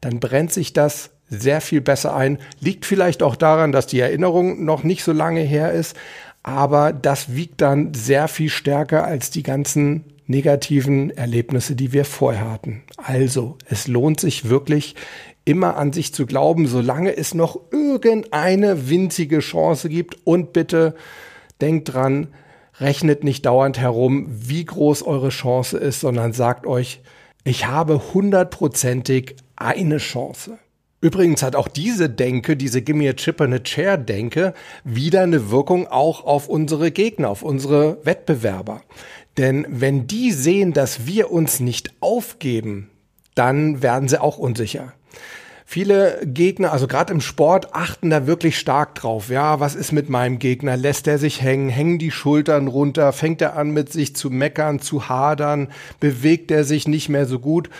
dann 0.01 0.19
brennt 0.19 0.51
sich 0.51 0.73
das 0.73 1.11
sehr 1.29 1.61
viel 1.61 1.81
besser 1.81 2.15
ein. 2.15 2.37
Liegt 2.59 2.85
vielleicht 2.85 3.23
auch 3.23 3.35
daran, 3.35 3.71
dass 3.71 3.87
die 3.87 3.99
Erinnerung 3.99 4.65
noch 4.65 4.83
nicht 4.83 5.03
so 5.03 5.11
lange 5.11 5.41
her 5.41 5.71
ist, 5.71 5.95
aber 6.43 6.91
das 6.93 7.35
wiegt 7.35 7.61
dann 7.61 7.93
sehr 7.93 8.27
viel 8.27 8.49
stärker 8.49 9.05
als 9.05 9.31
die 9.31 9.43
ganzen 9.43 10.12
negativen 10.33 11.11
Erlebnisse, 11.11 11.75
die 11.75 11.93
wir 11.93 12.05
vorher 12.05 12.49
hatten. 12.49 12.81
Also, 12.97 13.57
es 13.69 13.87
lohnt 13.87 14.19
sich 14.19 14.49
wirklich 14.49 14.95
immer 15.45 15.77
an 15.77 15.93
sich 15.93 16.13
zu 16.13 16.25
glauben, 16.25 16.67
solange 16.67 17.15
es 17.15 17.33
noch 17.33 17.59
irgendeine 17.71 18.89
winzige 18.89 19.39
Chance 19.39 19.89
gibt. 19.89 20.17
Und 20.25 20.51
bitte 20.51 20.95
denkt 21.61 21.93
dran, 21.93 22.29
rechnet 22.79 23.23
nicht 23.23 23.45
dauernd 23.45 23.77
herum, 23.77 24.27
wie 24.27 24.65
groß 24.65 25.03
eure 25.03 25.29
Chance 25.29 25.77
ist, 25.77 25.99
sondern 25.99 26.33
sagt 26.33 26.65
euch, 26.65 27.01
ich 27.43 27.67
habe 27.67 28.01
hundertprozentig 28.13 29.35
eine 29.55 29.97
Chance. 29.97 30.57
Übrigens 31.03 31.43
hat 31.43 31.57
auch 31.57 31.67
diese 31.67 32.09
Denke, 32.09 32.55
diese 32.55 32.81
Gimme 32.81 33.09
a 33.09 33.13
Chip 33.13 33.41
and 33.41 33.53
a 33.53 33.59
Chair 33.59 33.97
Denke, 33.97 34.53
wieder 34.85 35.23
eine 35.23 35.51
Wirkung 35.51 35.85
auch 35.87 36.23
auf 36.23 36.47
unsere 36.47 36.91
Gegner, 36.91 37.29
auf 37.29 37.43
unsere 37.43 37.97
Wettbewerber. 38.05 38.81
Denn 39.37 39.65
wenn 39.69 40.07
die 40.07 40.31
sehen, 40.31 40.73
dass 40.73 41.07
wir 41.07 41.31
uns 41.31 41.59
nicht 41.59 41.93
aufgeben, 41.99 42.89
dann 43.35 43.81
werden 43.81 44.07
sie 44.07 44.21
auch 44.21 44.37
unsicher. 44.37 44.93
Viele 45.65 46.21
Gegner, 46.25 46.71
also 46.71 46.87
gerade 46.87 47.11
im 47.11 47.21
Sport, 47.21 47.73
achten 47.73 48.11
da 48.11 48.27
wirklich 48.27 48.59
stark 48.59 48.93
drauf. 48.93 49.29
Ja, 49.29 49.59
was 49.59 49.73
ist 49.73 49.91
mit 49.91 50.07
meinem 50.07 50.37
Gegner? 50.37 50.77
Lässt 50.77 51.07
er 51.07 51.17
sich 51.17 51.41
hängen? 51.41 51.69
Hängen 51.69 51.97
die 51.97 52.11
Schultern 52.11 52.67
runter? 52.67 53.11
Fängt 53.11 53.41
er 53.41 53.55
an, 53.55 53.71
mit 53.71 53.91
sich 53.91 54.15
zu 54.15 54.29
meckern, 54.29 54.79
zu 54.79 55.09
hadern? 55.09 55.69
Bewegt 55.99 56.51
er 56.51 56.63
sich 56.63 56.87
nicht 56.87 57.09
mehr 57.09 57.25
so 57.25 57.39
gut? 57.39 57.71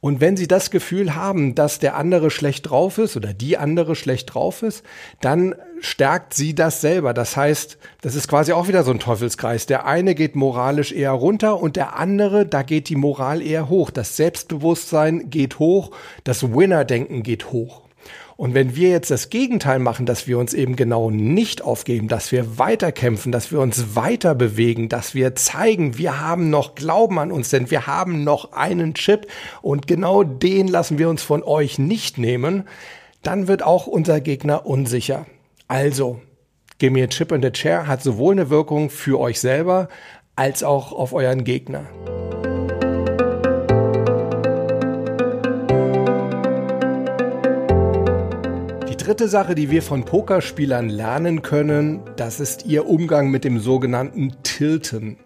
Und 0.00 0.20
wenn 0.20 0.36
Sie 0.36 0.48
das 0.48 0.70
Gefühl 0.70 1.14
haben, 1.14 1.54
dass 1.54 1.78
der 1.78 1.96
andere 1.96 2.30
schlecht 2.30 2.70
drauf 2.70 2.98
ist 2.98 3.16
oder 3.16 3.34
die 3.34 3.58
andere 3.58 3.96
schlecht 3.96 4.34
drauf 4.34 4.62
ist, 4.62 4.82
dann 5.20 5.54
stärkt 5.82 6.32
Sie 6.32 6.54
das 6.54 6.80
selber. 6.80 7.12
Das 7.12 7.36
heißt, 7.36 7.76
das 8.00 8.14
ist 8.14 8.28
quasi 8.28 8.52
auch 8.52 8.68
wieder 8.68 8.84
so 8.84 8.92
ein 8.92 9.00
Teufelskreis. 9.00 9.66
Der 9.66 9.84
eine 9.84 10.14
geht 10.14 10.36
moralisch 10.36 10.92
eher 10.92 11.10
runter 11.10 11.60
und 11.60 11.76
der 11.76 11.96
andere, 11.96 12.46
da 12.46 12.62
geht 12.62 12.88
die 12.88 12.96
Moral 12.96 13.42
eher 13.42 13.68
hoch. 13.68 13.90
Das 13.90 14.16
Selbstbewusstsein 14.16 15.28
geht 15.28 15.58
hoch, 15.58 15.90
das 16.24 16.54
Winner-Denken 16.54 17.22
geht 17.22 17.52
hoch. 17.52 17.82
Und 18.36 18.54
wenn 18.54 18.74
wir 18.74 18.88
jetzt 18.88 19.10
das 19.10 19.28
Gegenteil 19.28 19.78
machen, 19.78 20.06
dass 20.06 20.26
wir 20.26 20.38
uns 20.38 20.54
eben 20.54 20.74
genau 20.74 21.10
nicht 21.10 21.62
aufgeben, 21.62 22.08
dass 22.08 22.32
wir 22.32 22.58
weiterkämpfen, 22.58 23.30
dass 23.30 23.52
wir 23.52 23.60
uns 23.60 23.94
weiter 23.94 24.34
bewegen, 24.34 24.88
dass 24.88 25.14
wir 25.14 25.34
zeigen, 25.34 25.98
wir 25.98 26.20
haben 26.20 26.50
noch 26.50 26.74
Glauben 26.74 27.18
an 27.18 27.30
uns, 27.30 27.50
denn 27.50 27.70
wir 27.70 27.86
haben 27.86 28.24
noch 28.24 28.52
einen 28.52 28.94
Chip 28.94 29.26
und 29.60 29.86
genau 29.86 30.22
den 30.22 30.66
lassen 30.68 30.98
wir 30.98 31.08
uns 31.08 31.22
von 31.22 31.42
euch 31.42 31.78
nicht 31.78 32.18
nehmen, 32.18 32.64
dann 33.22 33.48
wird 33.48 33.62
auch 33.62 33.86
unser 33.86 34.20
Gegner 34.20 34.66
unsicher. 34.66 35.26
Also, 35.72 36.20
Give 36.76 36.92
me 36.92 37.02
a 37.02 37.06
Chip 37.06 37.32
in 37.32 37.40
the 37.40 37.50
Chair 37.50 37.86
hat 37.86 38.02
sowohl 38.02 38.34
eine 38.34 38.50
Wirkung 38.50 38.90
für 38.90 39.18
euch 39.18 39.40
selber 39.40 39.88
als 40.36 40.62
auch 40.62 40.92
auf 40.92 41.14
euren 41.14 41.44
Gegner. 41.44 41.86
dritte 48.98 49.26
Sache, 49.28 49.56
die 49.56 49.70
wir 49.70 49.82
von 49.82 50.04
Pokerspielern 50.04 50.88
lernen 50.88 51.42
können, 51.42 52.02
das 52.16 52.38
ist 52.38 52.66
ihr 52.66 52.86
Umgang 52.86 53.30
mit 53.30 53.42
dem 53.42 53.58
sogenannten 53.58 54.32
Tilten. 54.44 55.16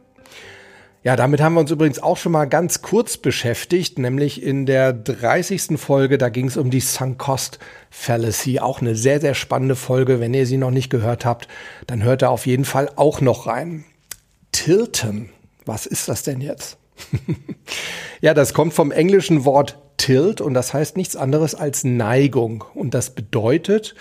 Ja, 1.07 1.15
damit 1.15 1.41
haben 1.41 1.55
wir 1.55 1.61
uns 1.61 1.71
übrigens 1.71 2.03
auch 2.03 2.17
schon 2.17 2.33
mal 2.33 2.47
ganz 2.47 2.83
kurz 2.83 3.17
beschäftigt, 3.17 3.97
nämlich 3.97 4.43
in 4.43 4.67
der 4.67 4.93
30. 4.93 5.79
Folge, 5.79 6.19
da 6.19 6.31
ging 6.31 6.49
es 6.49 6.57
um 6.57 6.69
die 6.69 6.81
Sunk 6.81 7.19
Cost 7.19 7.61
Fallacy. 7.91 8.59
Auch 8.59 8.81
eine 8.81 8.97
sehr, 8.97 9.21
sehr 9.21 9.35
spannende 9.35 9.77
Folge. 9.77 10.19
Wenn 10.19 10.35
ihr 10.35 10.47
sie 10.47 10.57
noch 10.57 10.73
nicht 10.73 10.91
gehört 10.91 11.25
habt, 11.25 11.47
dann 11.87 12.03
hört 12.03 12.23
da 12.23 12.29
auf 12.31 12.45
jeden 12.45 12.65
Fall 12.65 12.91
auch 12.97 13.21
noch 13.21 13.47
rein. 13.47 13.85
Tilten, 14.51 15.29
was 15.65 15.87
ist 15.87 16.09
das 16.09 16.25
denn 16.25 16.41
jetzt? 16.41 16.77
ja, 18.21 18.35
das 18.35 18.53
kommt 18.53 18.75
vom 18.75 18.91
englischen 18.91 19.45
Wort 19.45 19.79
Tilt 19.99 20.41
und 20.41 20.55
das 20.55 20.75
heißt 20.75 20.97
nichts 20.97 21.15
anderes 21.15 21.55
als 21.55 21.85
Neigung. 21.85 22.65
Und 22.75 22.95
das 22.95 23.11
bedeutet, 23.11 23.95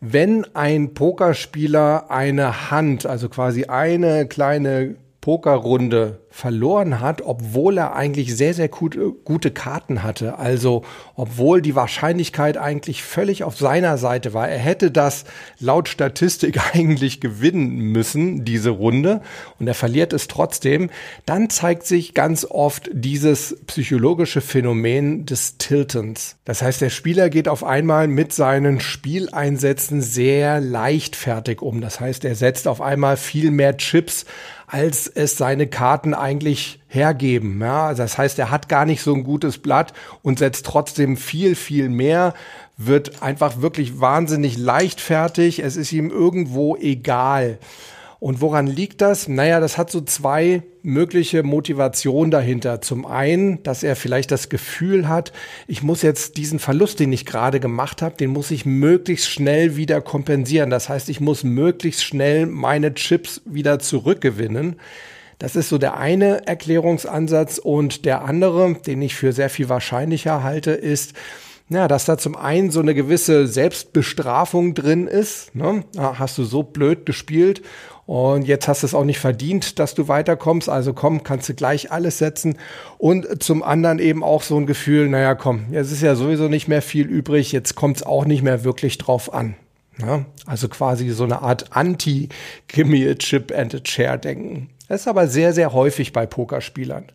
wenn 0.00 0.46
ein 0.54 0.94
Pokerspieler 0.94 2.08
eine 2.08 2.70
Hand, 2.70 3.04
also 3.04 3.28
quasi 3.28 3.64
eine 3.64 4.28
kleine 4.28 4.94
Pokerrunde 5.26 6.20
verloren 6.30 7.00
hat, 7.00 7.20
obwohl 7.22 7.78
er 7.78 7.96
eigentlich 7.96 8.36
sehr, 8.36 8.54
sehr 8.54 8.68
gut, 8.68 8.96
gute 9.24 9.50
Karten 9.50 10.04
hatte. 10.04 10.38
Also 10.38 10.84
obwohl 11.16 11.60
die 11.60 11.74
Wahrscheinlichkeit 11.74 12.56
eigentlich 12.56 13.02
völlig 13.02 13.42
auf 13.42 13.56
seiner 13.56 13.98
Seite 13.98 14.34
war. 14.34 14.48
Er 14.48 14.60
hätte 14.60 14.92
das 14.92 15.24
laut 15.58 15.88
Statistik 15.88 16.60
eigentlich 16.74 17.20
gewinnen 17.20 17.90
müssen, 17.90 18.44
diese 18.44 18.70
Runde, 18.70 19.20
und 19.58 19.66
er 19.66 19.74
verliert 19.74 20.12
es 20.12 20.28
trotzdem. 20.28 20.90
Dann 21.24 21.50
zeigt 21.50 21.86
sich 21.88 22.14
ganz 22.14 22.44
oft 22.48 22.88
dieses 22.92 23.56
psychologische 23.66 24.40
Phänomen 24.40 25.26
des 25.26 25.58
Tiltens. 25.58 26.36
Das 26.44 26.62
heißt, 26.62 26.80
der 26.80 26.90
Spieler 26.90 27.30
geht 27.30 27.48
auf 27.48 27.64
einmal 27.64 28.06
mit 28.06 28.32
seinen 28.32 28.78
Spieleinsätzen 28.78 30.02
sehr 30.02 30.60
leichtfertig 30.60 31.62
um. 31.62 31.80
Das 31.80 31.98
heißt, 31.98 32.24
er 32.24 32.36
setzt 32.36 32.68
auf 32.68 32.80
einmal 32.80 33.16
viel 33.16 33.50
mehr 33.50 33.76
Chips 33.76 34.24
als 34.66 35.06
es 35.06 35.36
seine 35.36 35.66
Karten 35.66 36.14
eigentlich 36.14 36.80
hergeben. 36.88 37.60
Ja, 37.60 37.94
das 37.94 38.18
heißt, 38.18 38.38
er 38.38 38.50
hat 38.50 38.68
gar 38.68 38.84
nicht 38.84 39.02
so 39.02 39.14
ein 39.14 39.24
gutes 39.24 39.58
Blatt 39.58 39.92
und 40.22 40.38
setzt 40.38 40.66
trotzdem 40.66 41.16
viel, 41.16 41.54
viel 41.54 41.88
mehr, 41.88 42.34
wird 42.76 43.22
einfach 43.22 43.60
wirklich 43.60 44.00
wahnsinnig 44.00 44.58
leichtfertig. 44.58 45.60
Es 45.60 45.76
ist 45.76 45.92
ihm 45.92 46.10
irgendwo 46.10 46.76
egal. 46.76 47.58
Und 48.18 48.40
woran 48.40 48.66
liegt 48.66 49.02
das? 49.02 49.28
Naja, 49.28 49.60
das 49.60 49.78
hat 49.78 49.90
so 49.90 50.00
zwei 50.00 50.62
mögliche 50.86 51.42
Motivationen 51.42 52.30
dahinter. 52.30 52.80
Zum 52.80 53.04
einen, 53.04 53.62
dass 53.64 53.82
er 53.82 53.96
vielleicht 53.96 54.30
das 54.30 54.48
Gefühl 54.48 55.08
hat, 55.08 55.32
ich 55.66 55.82
muss 55.82 56.02
jetzt 56.02 56.36
diesen 56.36 56.60
Verlust, 56.60 57.00
den 57.00 57.12
ich 57.12 57.26
gerade 57.26 57.58
gemacht 57.58 58.02
habe, 58.02 58.16
den 58.16 58.30
muss 58.30 58.52
ich 58.52 58.64
möglichst 58.64 59.28
schnell 59.28 59.76
wieder 59.76 60.00
kompensieren. 60.00 60.70
Das 60.70 60.88
heißt, 60.88 61.08
ich 61.08 61.20
muss 61.20 61.42
möglichst 61.42 62.04
schnell 62.04 62.46
meine 62.46 62.94
Chips 62.94 63.42
wieder 63.44 63.80
zurückgewinnen. 63.80 64.76
Das 65.38 65.56
ist 65.56 65.68
so 65.68 65.76
der 65.76 65.96
eine 65.96 66.46
Erklärungsansatz. 66.46 67.58
Und 67.58 68.04
der 68.04 68.24
andere, 68.24 68.74
den 68.74 69.02
ich 69.02 69.16
für 69.16 69.32
sehr 69.32 69.50
viel 69.50 69.68
wahrscheinlicher 69.68 70.44
halte, 70.44 70.70
ist, 70.70 71.14
ja, 71.68 71.88
dass 71.88 72.04
da 72.04 72.16
zum 72.16 72.36
einen 72.36 72.70
so 72.70 72.78
eine 72.78 72.94
gewisse 72.94 73.48
Selbstbestrafung 73.48 74.74
drin 74.74 75.08
ist. 75.08 75.52
Ne? 75.56 75.84
Hast 75.98 76.38
du 76.38 76.44
so 76.44 76.62
blöd 76.62 77.06
gespielt 77.06 77.62
und 78.06 78.46
jetzt 78.46 78.68
hast 78.68 78.82
du 78.82 78.86
es 78.86 78.94
auch 78.94 79.04
nicht 79.04 79.18
verdient, 79.18 79.80
dass 79.80 79.94
du 79.94 80.06
weiterkommst. 80.06 80.68
Also 80.68 80.92
komm, 80.92 81.24
kannst 81.24 81.48
du 81.48 81.54
gleich 81.54 81.90
alles 81.90 82.18
setzen. 82.18 82.56
Und 82.98 83.42
zum 83.42 83.64
anderen 83.64 83.98
eben 83.98 84.22
auch 84.22 84.42
so 84.42 84.56
ein 84.56 84.66
Gefühl, 84.66 85.08
naja, 85.08 85.34
komm, 85.34 85.66
jetzt 85.72 85.90
ist 85.90 86.02
ja 86.02 86.14
sowieso 86.14 86.46
nicht 86.46 86.68
mehr 86.68 86.82
viel 86.82 87.06
übrig. 87.06 87.50
Jetzt 87.50 87.74
kommt 87.74 87.96
es 87.96 88.02
auch 88.04 88.24
nicht 88.24 88.42
mehr 88.42 88.62
wirklich 88.62 88.98
drauf 88.98 89.34
an. 89.34 89.56
Ja? 89.98 90.24
Also 90.46 90.68
quasi 90.68 91.10
so 91.10 91.24
eine 91.24 91.42
Art 91.42 91.76
Anti-Gimme 91.76 93.10
a 93.10 93.14
Chip 93.14 93.52
and 93.52 93.74
a 93.74 93.80
Chair 93.80 94.18
denken. 94.18 94.70
Das 94.88 95.00
ist 95.00 95.08
aber 95.08 95.26
sehr, 95.26 95.52
sehr 95.52 95.72
häufig 95.72 96.12
bei 96.12 96.26
Pokerspielern. 96.26 97.06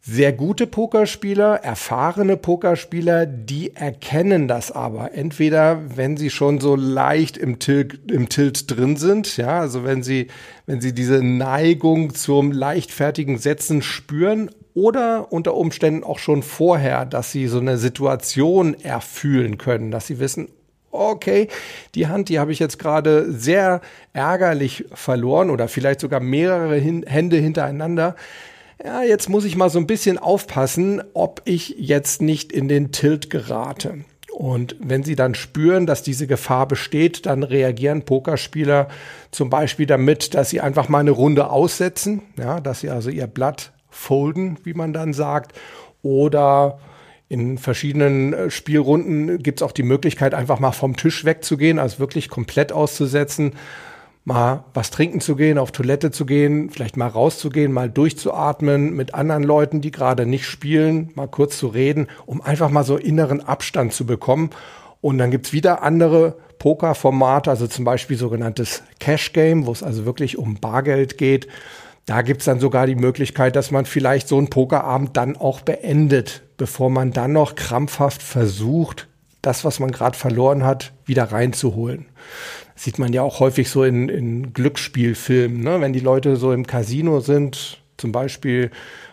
Sehr 0.00 0.32
gute 0.32 0.68
Pokerspieler, 0.68 1.56
erfahrene 1.56 2.36
Pokerspieler, 2.36 3.26
die 3.26 3.74
erkennen 3.74 4.46
das 4.46 4.70
aber. 4.70 5.12
Entweder, 5.12 5.96
wenn 5.96 6.16
sie 6.16 6.30
schon 6.30 6.60
so 6.60 6.76
leicht 6.76 7.36
im 7.36 7.58
Tilt, 7.58 8.10
im 8.10 8.28
Tilt 8.28 8.70
drin 8.70 8.96
sind, 8.96 9.36
ja, 9.36 9.58
also 9.60 9.84
wenn 9.84 10.04
sie, 10.04 10.28
wenn 10.66 10.80
sie 10.80 10.94
diese 10.94 11.22
Neigung 11.22 12.14
zum 12.14 12.52
leichtfertigen 12.52 13.38
Setzen 13.38 13.82
spüren 13.82 14.50
oder 14.72 15.32
unter 15.32 15.54
Umständen 15.54 16.04
auch 16.04 16.20
schon 16.20 16.44
vorher, 16.44 17.04
dass 17.04 17.32
sie 17.32 17.48
so 17.48 17.58
eine 17.58 17.76
Situation 17.76 18.74
erfühlen 18.74 19.58
können, 19.58 19.90
dass 19.90 20.06
sie 20.06 20.20
wissen, 20.20 20.48
okay, 20.92 21.48
die 21.96 22.06
Hand, 22.06 22.28
die 22.28 22.38
habe 22.38 22.52
ich 22.52 22.60
jetzt 22.60 22.78
gerade 22.78 23.32
sehr 23.32 23.80
ärgerlich 24.12 24.84
verloren 24.94 25.50
oder 25.50 25.66
vielleicht 25.66 26.00
sogar 26.00 26.20
mehrere 26.20 26.78
Hände 26.78 27.36
hintereinander 27.36 28.14
ja, 28.82 29.02
jetzt 29.02 29.28
muss 29.28 29.44
ich 29.44 29.56
mal 29.56 29.70
so 29.70 29.78
ein 29.78 29.86
bisschen 29.86 30.18
aufpassen, 30.18 31.02
ob 31.14 31.42
ich 31.44 31.74
jetzt 31.78 32.22
nicht 32.22 32.52
in 32.52 32.68
den 32.68 32.92
Tilt 32.92 33.28
gerate. 33.30 34.04
Und 34.32 34.76
wenn 34.78 35.02
sie 35.02 35.16
dann 35.16 35.34
spüren, 35.34 35.84
dass 35.86 36.04
diese 36.04 36.28
Gefahr 36.28 36.68
besteht, 36.68 37.26
dann 37.26 37.42
reagieren 37.42 38.02
Pokerspieler 38.02 38.86
zum 39.32 39.50
Beispiel 39.50 39.86
damit, 39.86 40.34
dass 40.34 40.50
sie 40.50 40.60
einfach 40.60 40.88
mal 40.88 41.00
eine 41.00 41.10
Runde 41.10 41.50
aussetzen, 41.50 42.22
ja, 42.38 42.60
dass 42.60 42.80
sie 42.80 42.90
also 42.90 43.10
ihr 43.10 43.26
Blatt 43.26 43.72
folden, 43.90 44.58
wie 44.62 44.74
man 44.74 44.92
dann 44.92 45.12
sagt, 45.12 45.58
oder 46.02 46.78
in 47.28 47.58
verschiedenen 47.58 48.32
äh, 48.32 48.50
Spielrunden 48.50 49.42
gibt 49.42 49.60
es 49.60 49.66
auch 49.66 49.72
die 49.72 49.82
Möglichkeit, 49.82 50.34
einfach 50.34 50.60
mal 50.60 50.72
vom 50.72 50.96
Tisch 50.96 51.24
wegzugehen, 51.24 51.80
also 51.80 51.98
wirklich 51.98 52.28
komplett 52.28 52.70
auszusetzen 52.70 53.54
mal 54.28 54.64
was 54.74 54.90
trinken 54.90 55.20
zu 55.20 55.34
gehen, 55.34 55.58
auf 55.58 55.72
Toilette 55.72 56.10
zu 56.10 56.26
gehen, 56.26 56.70
vielleicht 56.70 56.96
mal 56.96 57.08
rauszugehen, 57.08 57.72
mal 57.72 57.90
durchzuatmen, 57.90 58.94
mit 58.94 59.14
anderen 59.14 59.42
Leuten, 59.42 59.80
die 59.80 59.90
gerade 59.90 60.26
nicht 60.26 60.44
spielen, 60.44 61.10
mal 61.14 61.26
kurz 61.26 61.58
zu 61.58 61.66
reden, 61.66 62.06
um 62.26 62.40
einfach 62.42 62.68
mal 62.70 62.84
so 62.84 62.96
inneren 62.96 63.40
Abstand 63.40 63.94
zu 63.94 64.06
bekommen. 64.06 64.50
Und 65.00 65.18
dann 65.18 65.30
gibt's 65.30 65.52
wieder 65.52 65.82
andere 65.82 66.36
Poker-Formate, 66.58 67.50
also 67.50 67.66
zum 67.66 67.84
Beispiel 67.84 68.18
sogenanntes 68.18 68.82
Cash 69.00 69.32
Game, 69.32 69.66
wo 69.66 69.72
es 69.72 69.82
also 69.82 70.04
wirklich 70.04 70.36
um 70.36 70.56
Bargeld 70.56 71.16
geht. 71.16 71.48
Da 72.04 72.20
gibt's 72.22 72.44
dann 72.44 72.60
sogar 72.60 72.86
die 72.86 72.96
Möglichkeit, 72.96 73.56
dass 73.56 73.70
man 73.70 73.86
vielleicht 73.86 74.28
so 74.28 74.36
einen 74.36 74.50
Pokerabend 74.50 75.16
dann 75.16 75.36
auch 75.36 75.62
beendet, 75.62 76.42
bevor 76.58 76.90
man 76.90 77.12
dann 77.12 77.32
noch 77.32 77.54
krampfhaft 77.54 78.22
versucht, 78.22 79.07
das, 79.42 79.64
was 79.64 79.80
man 79.80 79.90
gerade 79.90 80.16
verloren 80.16 80.64
hat, 80.64 80.92
wieder 81.04 81.24
reinzuholen 81.24 82.06
sieht 82.78 82.98
man 82.98 83.12
ja 83.12 83.22
auch 83.22 83.40
häufig 83.40 83.70
so 83.70 83.82
in, 83.82 84.08
in 84.08 84.52
Glücksspielfilmen, 84.52 85.60
ne? 85.60 85.80
wenn 85.80 85.92
die 85.92 86.00
Leute 86.00 86.36
so 86.36 86.52
im 86.52 86.66
Casino 86.66 87.20
sind, 87.20 87.82
zum 87.96 88.12
Beispiel 88.12 88.70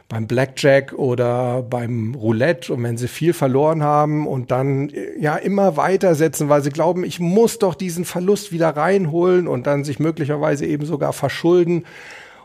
beim 0.07 0.27
Blackjack 0.27 0.93
oder 0.93 1.63
beim 1.63 2.13
Roulette 2.13 2.71
und 2.71 2.83
wenn 2.83 2.97
sie 2.97 3.07
viel 3.07 3.33
verloren 3.33 3.81
haben 3.81 4.27
und 4.27 4.51
dann 4.51 4.91
ja 5.19 5.35
immer 5.35 5.77
weitersetzen, 5.77 6.47
weil 6.47 6.61
sie 6.61 6.69
glauben, 6.69 7.03
ich 7.03 7.19
muss 7.19 7.57
doch 7.57 7.73
diesen 7.73 8.05
Verlust 8.05 8.51
wieder 8.51 8.69
reinholen 8.69 9.47
und 9.47 9.65
dann 9.65 9.83
sich 9.83 9.99
möglicherweise 9.99 10.67
eben 10.67 10.85
sogar 10.85 11.11
verschulden 11.11 11.85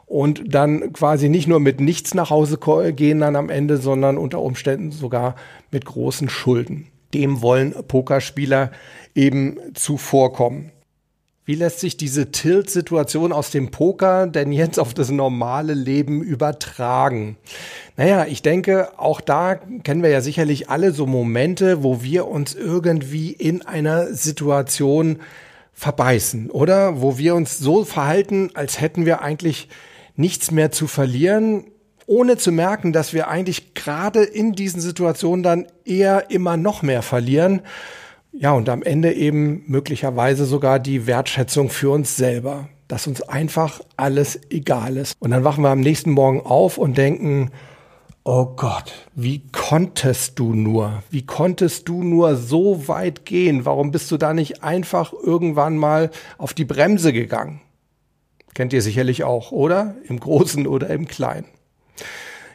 und 0.07 0.55
dann 0.55 0.95
quasi 0.95 1.29
nicht 1.29 1.49
nur 1.49 1.61
mit 1.61 1.81
nichts 1.81 2.15
nach 2.15 2.31
Hause 2.31 2.59
gehen 2.93 3.21
dann 3.21 3.37
am 3.37 3.51
Ende, 3.51 3.77
sondern 3.77 4.17
unter 4.17 4.41
Umständen 4.41 4.91
sogar 4.91 5.37
mit 5.71 5.85
großen 5.85 6.31
Schulden. 6.31 6.87
Dem 7.15 7.43
wollen 7.43 7.75
Pokerspieler 7.87 8.71
eben 9.15 9.59
zuvorkommen. 9.75 10.73
Wie 11.51 11.57
lässt 11.57 11.81
sich 11.81 11.97
diese 11.97 12.31
Tilt-Situation 12.31 13.33
aus 13.33 13.51
dem 13.51 13.73
Poker 13.73 14.29
denn 14.29 14.53
jetzt 14.53 14.79
auf 14.79 14.95
das 14.95 15.11
normale 15.11 15.75
Leben 15.75 16.23
übertragen? 16.23 17.39
Naja, 17.97 18.27
ich 18.27 18.43
denke, 18.43 18.97
auch 18.99 19.21
da 19.21 19.57
kennen 19.83 20.05
wir 20.05 20.11
ja 20.11 20.21
sicherlich 20.21 20.71
alle 20.71 20.93
so 20.93 21.07
Momente, 21.07 21.83
wo 21.83 22.03
wir 22.05 22.29
uns 22.29 22.55
irgendwie 22.55 23.33
in 23.33 23.63
einer 23.63 24.15
Situation 24.15 25.19
verbeißen, 25.73 26.51
oder? 26.51 27.01
Wo 27.01 27.19
wir 27.19 27.35
uns 27.35 27.59
so 27.59 27.85
verhalten, 27.85 28.51
als 28.55 28.81
hätten 28.81 29.05
wir 29.05 29.23
eigentlich 29.23 29.69
nichts 30.15 30.53
mehr 30.53 30.71
zu 30.71 30.87
verlieren, 30.87 31.65
ohne 32.11 32.37
zu 32.37 32.51
merken, 32.51 32.93
dass 32.93 33.15
wir 33.15 33.29
eigentlich 33.29 33.73
gerade 33.75 34.25
in 34.25 34.53
diesen 34.53 34.81
Situationen 34.81 35.45
dann 35.45 35.67
eher 35.85 36.29
immer 36.31 36.57
noch 36.57 36.83
mehr 36.83 37.03
verlieren. 37.03 37.63
Ja, 38.33 38.53
und 38.53 38.69
am 38.69 38.83
Ende 38.83 39.13
eben 39.13 39.63
möglicherweise 39.69 40.45
sogar 40.45 40.81
die 40.81 41.07
Wertschätzung 41.07 41.71
für 41.71 41.91
uns 41.91 42.17
selber, 42.17 42.69
dass 42.89 43.07
uns 43.07 43.23
einfach 43.23 43.81
alles 43.97 44.41
egal 44.51 44.97
ist. 44.97 45.15
Und 45.21 45.31
dann 45.31 45.45
wachen 45.45 45.63
wir 45.63 45.71
am 45.71 45.79
nächsten 45.79 46.11
Morgen 46.11 46.41
auf 46.41 46.79
und 46.79 46.99
denken, 46.99 47.53
oh 48.25 48.47
Gott, 48.57 48.93
wie 49.15 49.45
konntest 49.53 50.37
du 50.41 50.53
nur? 50.53 51.05
Wie 51.11 51.25
konntest 51.25 51.89
du 51.89 52.03
nur 52.03 52.35
so 52.35 52.89
weit 52.89 53.25
gehen? 53.25 53.65
Warum 53.67 53.93
bist 53.93 54.11
du 54.11 54.17
da 54.17 54.35
nicht 54.35 54.65
einfach 54.65 55.13
irgendwann 55.13 55.77
mal 55.77 56.11
auf 56.39 56.55
die 56.55 56.65
Bremse 56.65 57.13
gegangen? 57.13 57.61
Kennt 58.53 58.73
ihr 58.73 58.83
sicherlich 58.83 59.23
auch, 59.23 59.53
oder? 59.53 59.95
Im 60.09 60.19
Großen 60.19 60.67
oder 60.67 60.91
im 60.91 61.07
Kleinen. 61.07 61.47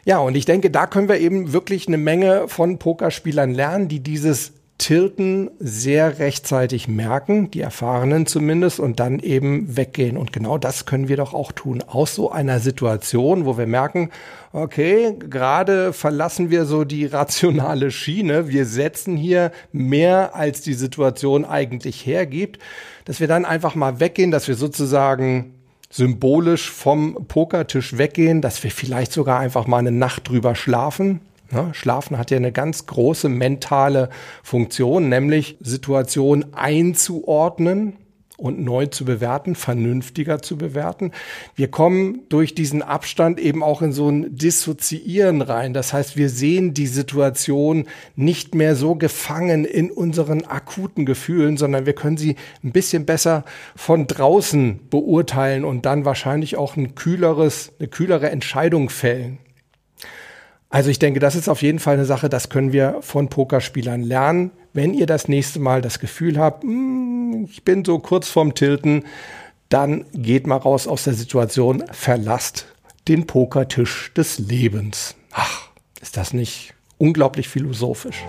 Ja, 0.06 0.20
und 0.20 0.36
ich 0.36 0.44
denke, 0.44 0.70
da 0.70 0.86
können 0.86 1.08
wir 1.08 1.18
eben 1.18 1.52
wirklich 1.52 1.88
eine 1.88 1.98
Menge 1.98 2.46
von 2.46 2.78
Pokerspielern 2.78 3.52
lernen, 3.52 3.88
die 3.88 3.98
dieses 3.98 4.52
Tilten 4.78 5.50
sehr 5.58 6.20
rechtzeitig 6.20 6.86
merken, 6.86 7.50
die 7.50 7.60
Erfahrenen 7.60 8.24
zumindest, 8.26 8.78
und 8.78 9.00
dann 9.00 9.18
eben 9.18 9.76
weggehen. 9.76 10.16
Und 10.16 10.32
genau 10.32 10.58
das 10.58 10.86
können 10.86 11.08
wir 11.08 11.16
doch 11.16 11.34
auch 11.34 11.50
tun. 11.50 11.82
Aus 11.84 12.14
so 12.14 12.30
einer 12.30 12.60
Situation, 12.60 13.46
wo 13.46 13.58
wir 13.58 13.66
merken, 13.66 14.10
okay, 14.52 15.12
gerade 15.18 15.92
verlassen 15.92 16.50
wir 16.50 16.66
so 16.66 16.84
die 16.84 17.06
rationale 17.06 17.90
Schiene. 17.90 18.46
Wir 18.46 18.64
setzen 18.64 19.16
hier 19.16 19.50
mehr, 19.72 20.36
als 20.36 20.60
die 20.60 20.74
Situation 20.74 21.44
eigentlich 21.44 22.06
hergibt, 22.06 22.60
dass 23.06 23.18
wir 23.18 23.26
dann 23.26 23.44
einfach 23.44 23.74
mal 23.74 23.98
weggehen, 23.98 24.30
dass 24.30 24.46
wir 24.46 24.54
sozusagen 24.54 25.55
symbolisch 25.90 26.70
vom 26.70 27.26
Pokertisch 27.28 27.98
weggehen, 27.98 28.40
dass 28.42 28.62
wir 28.62 28.70
vielleicht 28.70 29.12
sogar 29.12 29.40
einfach 29.40 29.66
mal 29.66 29.78
eine 29.78 29.92
Nacht 29.92 30.28
drüber 30.28 30.54
schlafen, 30.54 31.20
Ne? 31.50 31.70
Schlafen 31.74 32.18
hat 32.18 32.30
ja 32.30 32.38
eine 32.38 32.52
ganz 32.52 32.86
große 32.86 33.28
mentale 33.28 34.10
Funktion, 34.42 35.08
nämlich 35.08 35.56
Situationen 35.60 36.52
einzuordnen 36.54 37.98
und 38.36 38.62
neu 38.62 38.86
zu 38.86 39.04
bewerten, 39.04 39.54
vernünftiger 39.54 40.42
zu 40.42 40.56
bewerten. 40.56 41.12
Wir 41.54 41.68
kommen 41.68 42.20
durch 42.28 42.54
diesen 42.54 42.82
Abstand 42.82 43.40
eben 43.40 43.62
auch 43.62 43.82
in 43.82 43.92
so 43.92 44.08
ein 44.08 44.36
Dissoziieren 44.36 45.42
rein. 45.42 45.72
Das 45.72 45.92
heißt, 45.92 46.16
wir 46.16 46.28
sehen 46.28 46.74
die 46.74 46.86
Situation 46.86 47.86
nicht 48.14 48.54
mehr 48.54 48.76
so 48.76 48.94
gefangen 48.94 49.64
in 49.64 49.90
unseren 49.90 50.44
akuten 50.44 51.06
Gefühlen, 51.06 51.56
sondern 51.56 51.86
wir 51.86 51.94
können 51.94 52.16
sie 52.16 52.36
ein 52.62 52.72
bisschen 52.72 53.06
besser 53.06 53.44
von 53.74 54.06
draußen 54.06 54.80
beurteilen 54.90 55.64
und 55.64 55.86
dann 55.86 56.04
wahrscheinlich 56.04 56.56
auch 56.56 56.76
ein 56.76 56.94
kühleres, 56.94 57.72
eine 57.78 57.88
kühlere 57.88 58.30
Entscheidung 58.30 58.90
fällen. 58.90 59.38
Also 60.68 60.90
ich 60.90 60.98
denke, 60.98 61.20
das 61.20 61.36
ist 61.36 61.48
auf 61.48 61.62
jeden 61.62 61.78
Fall 61.78 61.94
eine 61.94 62.04
Sache, 62.04 62.28
das 62.28 62.48
können 62.48 62.72
wir 62.72 62.98
von 63.00 63.28
Pokerspielern 63.28 64.02
lernen. 64.02 64.50
Wenn 64.76 64.92
ihr 64.92 65.06
das 65.06 65.26
nächste 65.26 65.58
Mal 65.58 65.80
das 65.80 66.00
Gefühl 66.00 66.38
habt, 66.38 66.62
hm, 66.62 67.48
ich 67.50 67.64
bin 67.64 67.82
so 67.82 67.98
kurz 67.98 68.28
vorm 68.28 68.52
Tilten, 68.52 69.04
dann 69.70 70.04
geht 70.12 70.46
mal 70.46 70.58
raus 70.58 70.86
aus 70.86 71.04
der 71.04 71.14
Situation, 71.14 71.82
verlasst 71.92 72.66
den 73.08 73.26
Pokertisch 73.26 74.12
des 74.12 74.38
Lebens. 74.38 75.14
Ach, 75.32 75.70
ist 76.02 76.18
das 76.18 76.34
nicht 76.34 76.74
unglaublich 76.98 77.48
philosophisch? 77.48 78.22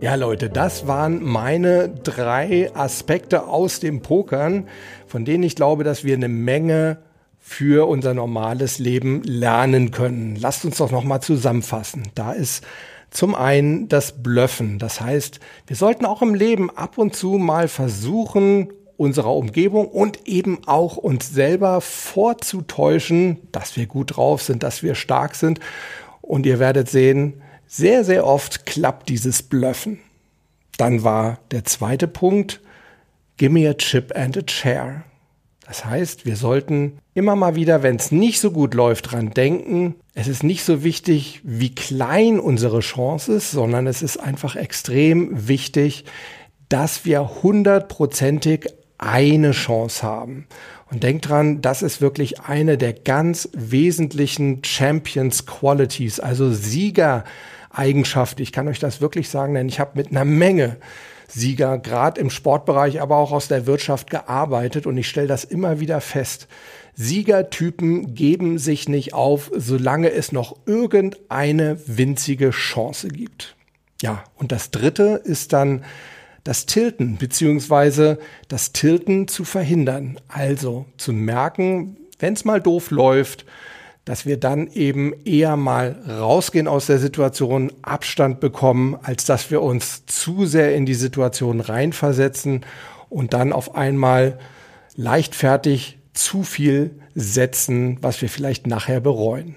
Ja, 0.00 0.16
Leute, 0.16 0.50
das 0.50 0.88
waren 0.88 1.22
meine 1.22 1.88
drei 1.88 2.74
Aspekte 2.74 3.46
aus 3.46 3.78
dem 3.78 4.02
Pokern, 4.02 4.66
von 5.06 5.24
denen 5.24 5.44
ich 5.44 5.54
glaube, 5.54 5.84
dass 5.84 6.02
wir 6.02 6.16
eine 6.16 6.26
Menge 6.26 6.98
für 7.40 7.88
unser 7.88 8.14
normales 8.14 8.78
Leben 8.78 9.22
lernen 9.24 9.90
können. 9.90 10.36
Lasst 10.36 10.64
uns 10.64 10.76
doch 10.76 10.90
nochmal 10.90 11.20
zusammenfassen. 11.20 12.04
Da 12.14 12.32
ist 12.32 12.64
zum 13.10 13.34
einen 13.34 13.88
das 13.88 14.22
Blöffen. 14.22 14.78
Das 14.78 15.00
heißt, 15.00 15.40
wir 15.66 15.76
sollten 15.76 16.04
auch 16.04 16.22
im 16.22 16.34
Leben 16.34 16.70
ab 16.70 16.98
und 16.98 17.16
zu 17.16 17.32
mal 17.32 17.66
versuchen, 17.68 18.72
unserer 18.96 19.34
Umgebung 19.34 19.88
und 19.88 20.28
eben 20.28 20.58
auch 20.66 20.98
uns 20.98 21.30
selber 21.30 21.80
vorzutäuschen, 21.80 23.38
dass 23.50 23.76
wir 23.76 23.86
gut 23.86 24.16
drauf 24.16 24.42
sind, 24.42 24.62
dass 24.62 24.82
wir 24.82 24.94
stark 24.94 25.34
sind. 25.34 25.58
Und 26.20 26.44
ihr 26.44 26.58
werdet 26.58 26.90
sehen, 26.90 27.40
sehr, 27.66 28.04
sehr 28.04 28.26
oft 28.26 28.66
klappt 28.66 29.08
dieses 29.08 29.42
Blöffen. 29.42 30.00
Dann 30.76 31.02
war 31.02 31.38
der 31.50 31.64
zweite 31.64 32.08
Punkt, 32.08 32.60
give 33.38 33.50
me 33.50 33.68
a 33.68 33.74
chip 33.74 34.14
and 34.14 34.36
a 34.36 34.42
chair. 34.42 35.04
Das 35.70 35.84
heißt, 35.84 36.26
wir 36.26 36.34
sollten 36.34 36.98
immer 37.14 37.36
mal 37.36 37.54
wieder, 37.54 37.84
wenn 37.84 37.94
es 37.94 38.10
nicht 38.10 38.40
so 38.40 38.50
gut 38.50 38.74
läuft, 38.74 39.12
dran 39.12 39.30
denken, 39.30 39.94
es 40.14 40.26
ist 40.26 40.42
nicht 40.42 40.64
so 40.64 40.82
wichtig, 40.82 41.42
wie 41.44 41.72
klein 41.72 42.40
unsere 42.40 42.80
Chance 42.80 43.34
ist, 43.34 43.52
sondern 43.52 43.86
es 43.86 44.02
ist 44.02 44.16
einfach 44.16 44.56
extrem 44.56 45.46
wichtig, 45.46 46.06
dass 46.68 47.04
wir 47.04 47.44
hundertprozentig 47.44 48.66
eine 48.98 49.52
Chance 49.52 50.02
haben. 50.02 50.48
Und 50.90 51.04
denkt 51.04 51.28
dran, 51.28 51.62
das 51.62 51.82
ist 51.82 52.00
wirklich 52.00 52.40
eine 52.40 52.76
der 52.76 52.92
ganz 52.92 53.48
wesentlichen 53.52 54.64
Champions 54.64 55.46
Qualities, 55.46 56.18
also 56.18 56.50
Sieger 56.50 57.22
Eigenschaft. 57.70 58.40
Ich 58.40 58.50
kann 58.50 58.66
euch 58.66 58.80
das 58.80 59.00
wirklich 59.00 59.28
sagen, 59.28 59.54
denn 59.54 59.68
ich 59.68 59.78
habe 59.78 59.92
mit 59.94 60.10
einer 60.10 60.24
Menge 60.24 60.78
Sieger, 61.32 61.78
gerade 61.78 62.20
im 62.20 62.30
Sportbereich, 62.30 63.00
aber 63.00 63.16
auch 63.16 63.32
aus 63.32 63.48
der 63.48 63.66
Wirtschaft 63.66 64.10
gearbeitet 64.10 64.86
und 64.86 64.96
ich 64.96 65.08
stelle 65.08 65.28
das 65.28 65.44
immer 65.44 65.80
wieder 65.80 66.00
fest. 66.00 66.48
Siegertypen 66.94 68.14
geben 68.14 68.58
sich 68.58 68.88
nicht 68.88 69.14
auf, 69.14 69.50
solange 69.54 70.10
es 70.10 70.32
noch 70.32 70.56
irgendeine 70.66 71.78
winzige 71.86 72.50
Chance 72.50 73.08
gibt. 73.08 73.56
Ja, 74.02 74.24
und 74.36 74.52
das 74.52 74.70
dritte 74.70 75.20
ist 75.24 75.52
dann 75.52 75.84
das 76.44 76.66
Tilten, 76.66 77.16
beziehungsweise 77.16 78.18
das 78.48 78.72
Tilten 78.72 79.28
zu 79.28 79.44
verhindern. 79.44 80.18
Also 80.28 80.86
zu 80.96 81.12
merken, 81.12 81.96
wenn 82.18 82.32
es 82.32 82.44
mal 82.44 82.60
doof 82.60 82.90
läuft, 82.90 83.44
dass 84.04 84.26
wir 84.26 84.38
dann 84.38 84.66
eben 84.68 85.12
eher 85.24 85.56
mal 85.56 85.96
rausgehen 86.08 86.68
aus 86.68 86.86
der 86.86 86.98
Situation, 86.98 87.72
Abstand 87.82 88.40
bekommen, 88.40 88.96
als 89.02 89.24
dass 89.24 89.50
wir 89.50 89.62
uns 89.62 90.06
zu 90.06 90.46
sehr 90.46 90.74
in 90.74 90.86
die 90.86 90.94
Situation 90.94 91.60
reinversetzen 91.60 92.64
und 93.08 93.34
dann 93.34 93.52
auf 93.52 93.74
einmal 93.74 94.38
leichtfertig 94.96 95.98
zu 96.12 96.42
viel 96.42 96.92
setzen, 97.14 97.98
was 98.00 98.20
wir 98.22 98.28
vielleicht 98.28 98.66
nachher 98.66 99.00
bereuen. 99.00 99.56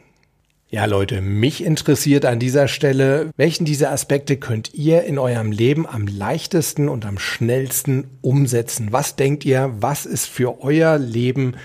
Ja, 0.73 0.85
Leute, 0.85 1.21
mich 1.21 1.63
interessiert 1.63 2.25
an 2.25 2.39
dieser 2.39 2.67
Stelle, 2.67 3.29
welchen 3.37 3.63
dieser 3.63 3.91
Aspekte 3.91 4.37
könnt 4.37 4.73
ihr 4.73 5.03
in 5.03 5.19
eurem 5.19 5.51
Leben 5.51 5.85
am 5.87 6.07
leichtesten 6.07 6.89
und 6.89 7.05
am 7.05 7.19
schnellsten 7.19 8.09
umsetzen? 8.21 8.87
Was 8.89 9.15
denkt 9.15 9.45
ihr, 9.45 9.71
was 9.79 10.07
ist 10.07 10.25
für 10.25 10.63
euer 10.63 10.97
Leben 10.97 11.57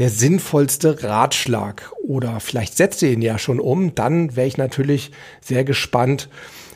der 0.00 0.08
sinnvollste 0.08 1.04
Ratschlag? 1.04 1.92
Oder 2.02 2.40
vielleicht 2.40 2.76
setzt 2.76 3.02
ihr 3.02 3.12
ihn 3.12 3.20
ja 3.20 3.38
schon 3.38 3.60
um, 3.60 3.94
dann 3.94 4.34
wäre 4.34 4.46
ich 4.46 4.56
natürlich 4.56 5.12
sehr 5.42 5.62
gespannt. 5.62 6.30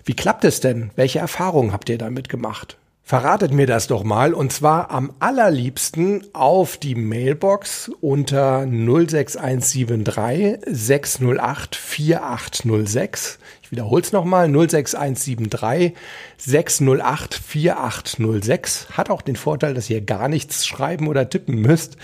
Wie 0.05 0.15
klappt 0.15 0.45
es 0.45 0.61
denn? 0.61 0.91
Welche 0.95 1.21
Erfahrungen 1.21 1.73
habt 1.73 1.89
ihr 1.89 1.97
damit 1.97 2.29
gemacht? 2.29 2.77
Verratet 3.07 3.53
mir 3.53 3.67
das 3.67 3.87
doch 3.87 4.03
mal 4.03 4.33
und 4.33 4.51
zwar 4.51 4.91
am 4.91 5.13
allerliebsten 5.19 6.25
auf 6.33 6.79
die 6.79 6.95
Mailbox 6.95 7.91
unter 8.01 8.67
06173 8.67 10.61
608 10.65 11.77
4806. 11.77 13.39
Ich 13.63 13.71
wiederhole 13.71 14.01
es 14.01 14.13
nochmal 14.13 14.49
06173 14.49 15.93
608 16.39 17.35
4806. 17.35 18.87
Hat 18.97 19.11
auch 19.11 19.21
den 19.21 19.37
Vorteil, 19.37 19.75
dass 19.75 19.91
ihr 19.91 20.01
gar 20.01 20.31
nichts 20.31 20.67
schreiben 20.67 21.07
oder 21.07 21.29
tippen 21.29 21.57
müsst. 21.57 21.99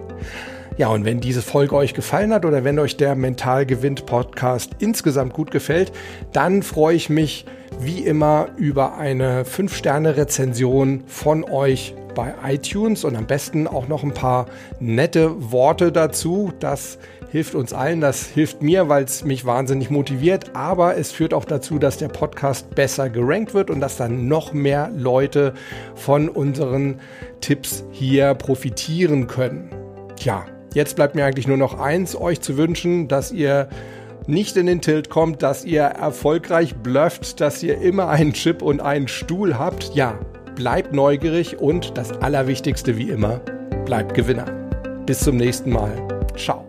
Ja, 0.75 0.87
und 0.87 1.05
wenn 1.05 1.19
diese 1.19 1.43
Folge 1.43 1.75
euch 1.75 1.93
gefallen 1.93 2.33
hat 2.33 2.45
oder 2.45 2.63
wenn 2.63 2.79
euch 2.79 2.97
der 2.97 3.13
Mental 3.15 3.67
Gewinnt 3.67 4.07
Podcast 4.07 4.71
insgesamt 4.79 5.33
gut 5.33 5.51
gefällt, 5.51 5.91
dann 6.31 6.63
freue 6.63 6.95
ich 6.95 7.11
mich 7.11 7.45
wie 7.79 7.99
immer 7.99 8.47
über 8.57 8.97
eine 8.97 9.43
5-Sterne-Rezension 9.43 11.03
von 11.05 11.43
euch 11.43 11.93
bei 12.13 12.33
iTunes 12.45 13.03
und 13.03 13.15
am 13.15 13.25
besten 13.25 13.67
auch 13.67 13.87
noch 13.87 14.03
ein 14.03 14.13
paar 14.13 14.47
nette 14.79 15.51
Worte 15.51 15.91
dazu. 15.91 16.51
Das 16.59 16.97
hilft 17.31 17.55
uns 17.55 17.73
allen, 17.73 17.99
das 17.99 18.27
hilft 18.27 18.61
mir, 18.61 18.89
weil 18.89 19.05
es 19.05 19.25
mich 19.25 19.43
wahnsinnig 19.43 19.89
motiviert, 19.89 20.51
aber 20.53 20.97
es 20.97 21.11
führt 21.11 21.33
auch 21.33 21.45
dazu, 21.45 21.79
dass 21.79 21.97
der 21.97 22.09
Podcast 22.09 22.75
besser 22.75 23.09
gerankt 23.09 23.55
wird 23.55 23.71
und 23.71 23.79
dass 23.79 23.97
dann 23.97 24.27
noch 24.27 24.53
mehr 24.53 24.91
Leute 24.95 25.53
von 25.95 26.29
unseren 26.29 26.99
Tipps 27.41 27.83
hier 27.91 28.35
profitieren 28.35 29.25
können. 29.25 29.69
Tja, 30.15 30.45
jetzt 30.75 30.95
bleibt 30.95 31.15
mir 31.15 31.25
eigentlich 31.25 31.47
nur 31.47 31.57
noch 31.57 31.79
eins, 31.79 32.15
euch 32.15 32.39
zu 32.41 32.55
wünschen, 32.55 33.07
dass 33.07 33.31
ihr 33.31 33.67
nicht 34.27 34.55
in 34.55 34.67
den 34.67 34.81
Tilt 34.81 35.09
kommt, 35.09 35.41
dass 35.41 35.65
ihr 35.65 35.81
erfolgreich 35.81 36.75
blufft, 36.75 37.41
dass 37.41 37.63
ihr 37.63 37.81
immer 37.81 38.09
einen 38.09 38.33
Chip 38.33 38.61
und 38.61 38.79
einen 38.79 39.07
Stuhl 39.07 39.57
habt. 39.57 39.95
Ja, 39.95 40.19
bleibt 40.55 40.93
neugierig 40.93 41.59
und 41.59 41.97
das 41.97 42.11
Allerwichtigste 42.21 42.97
wie 42.97 43.09
immer, 43.09 43.39
bleibt 43.85 44.13
Gewinner. 44.13 44.45
Bis 45.05 45.19
zum 45.19 45.37
nächsten 45.37 45.71
Mal. 45.71 45.91
Ciao. 46.35 46.65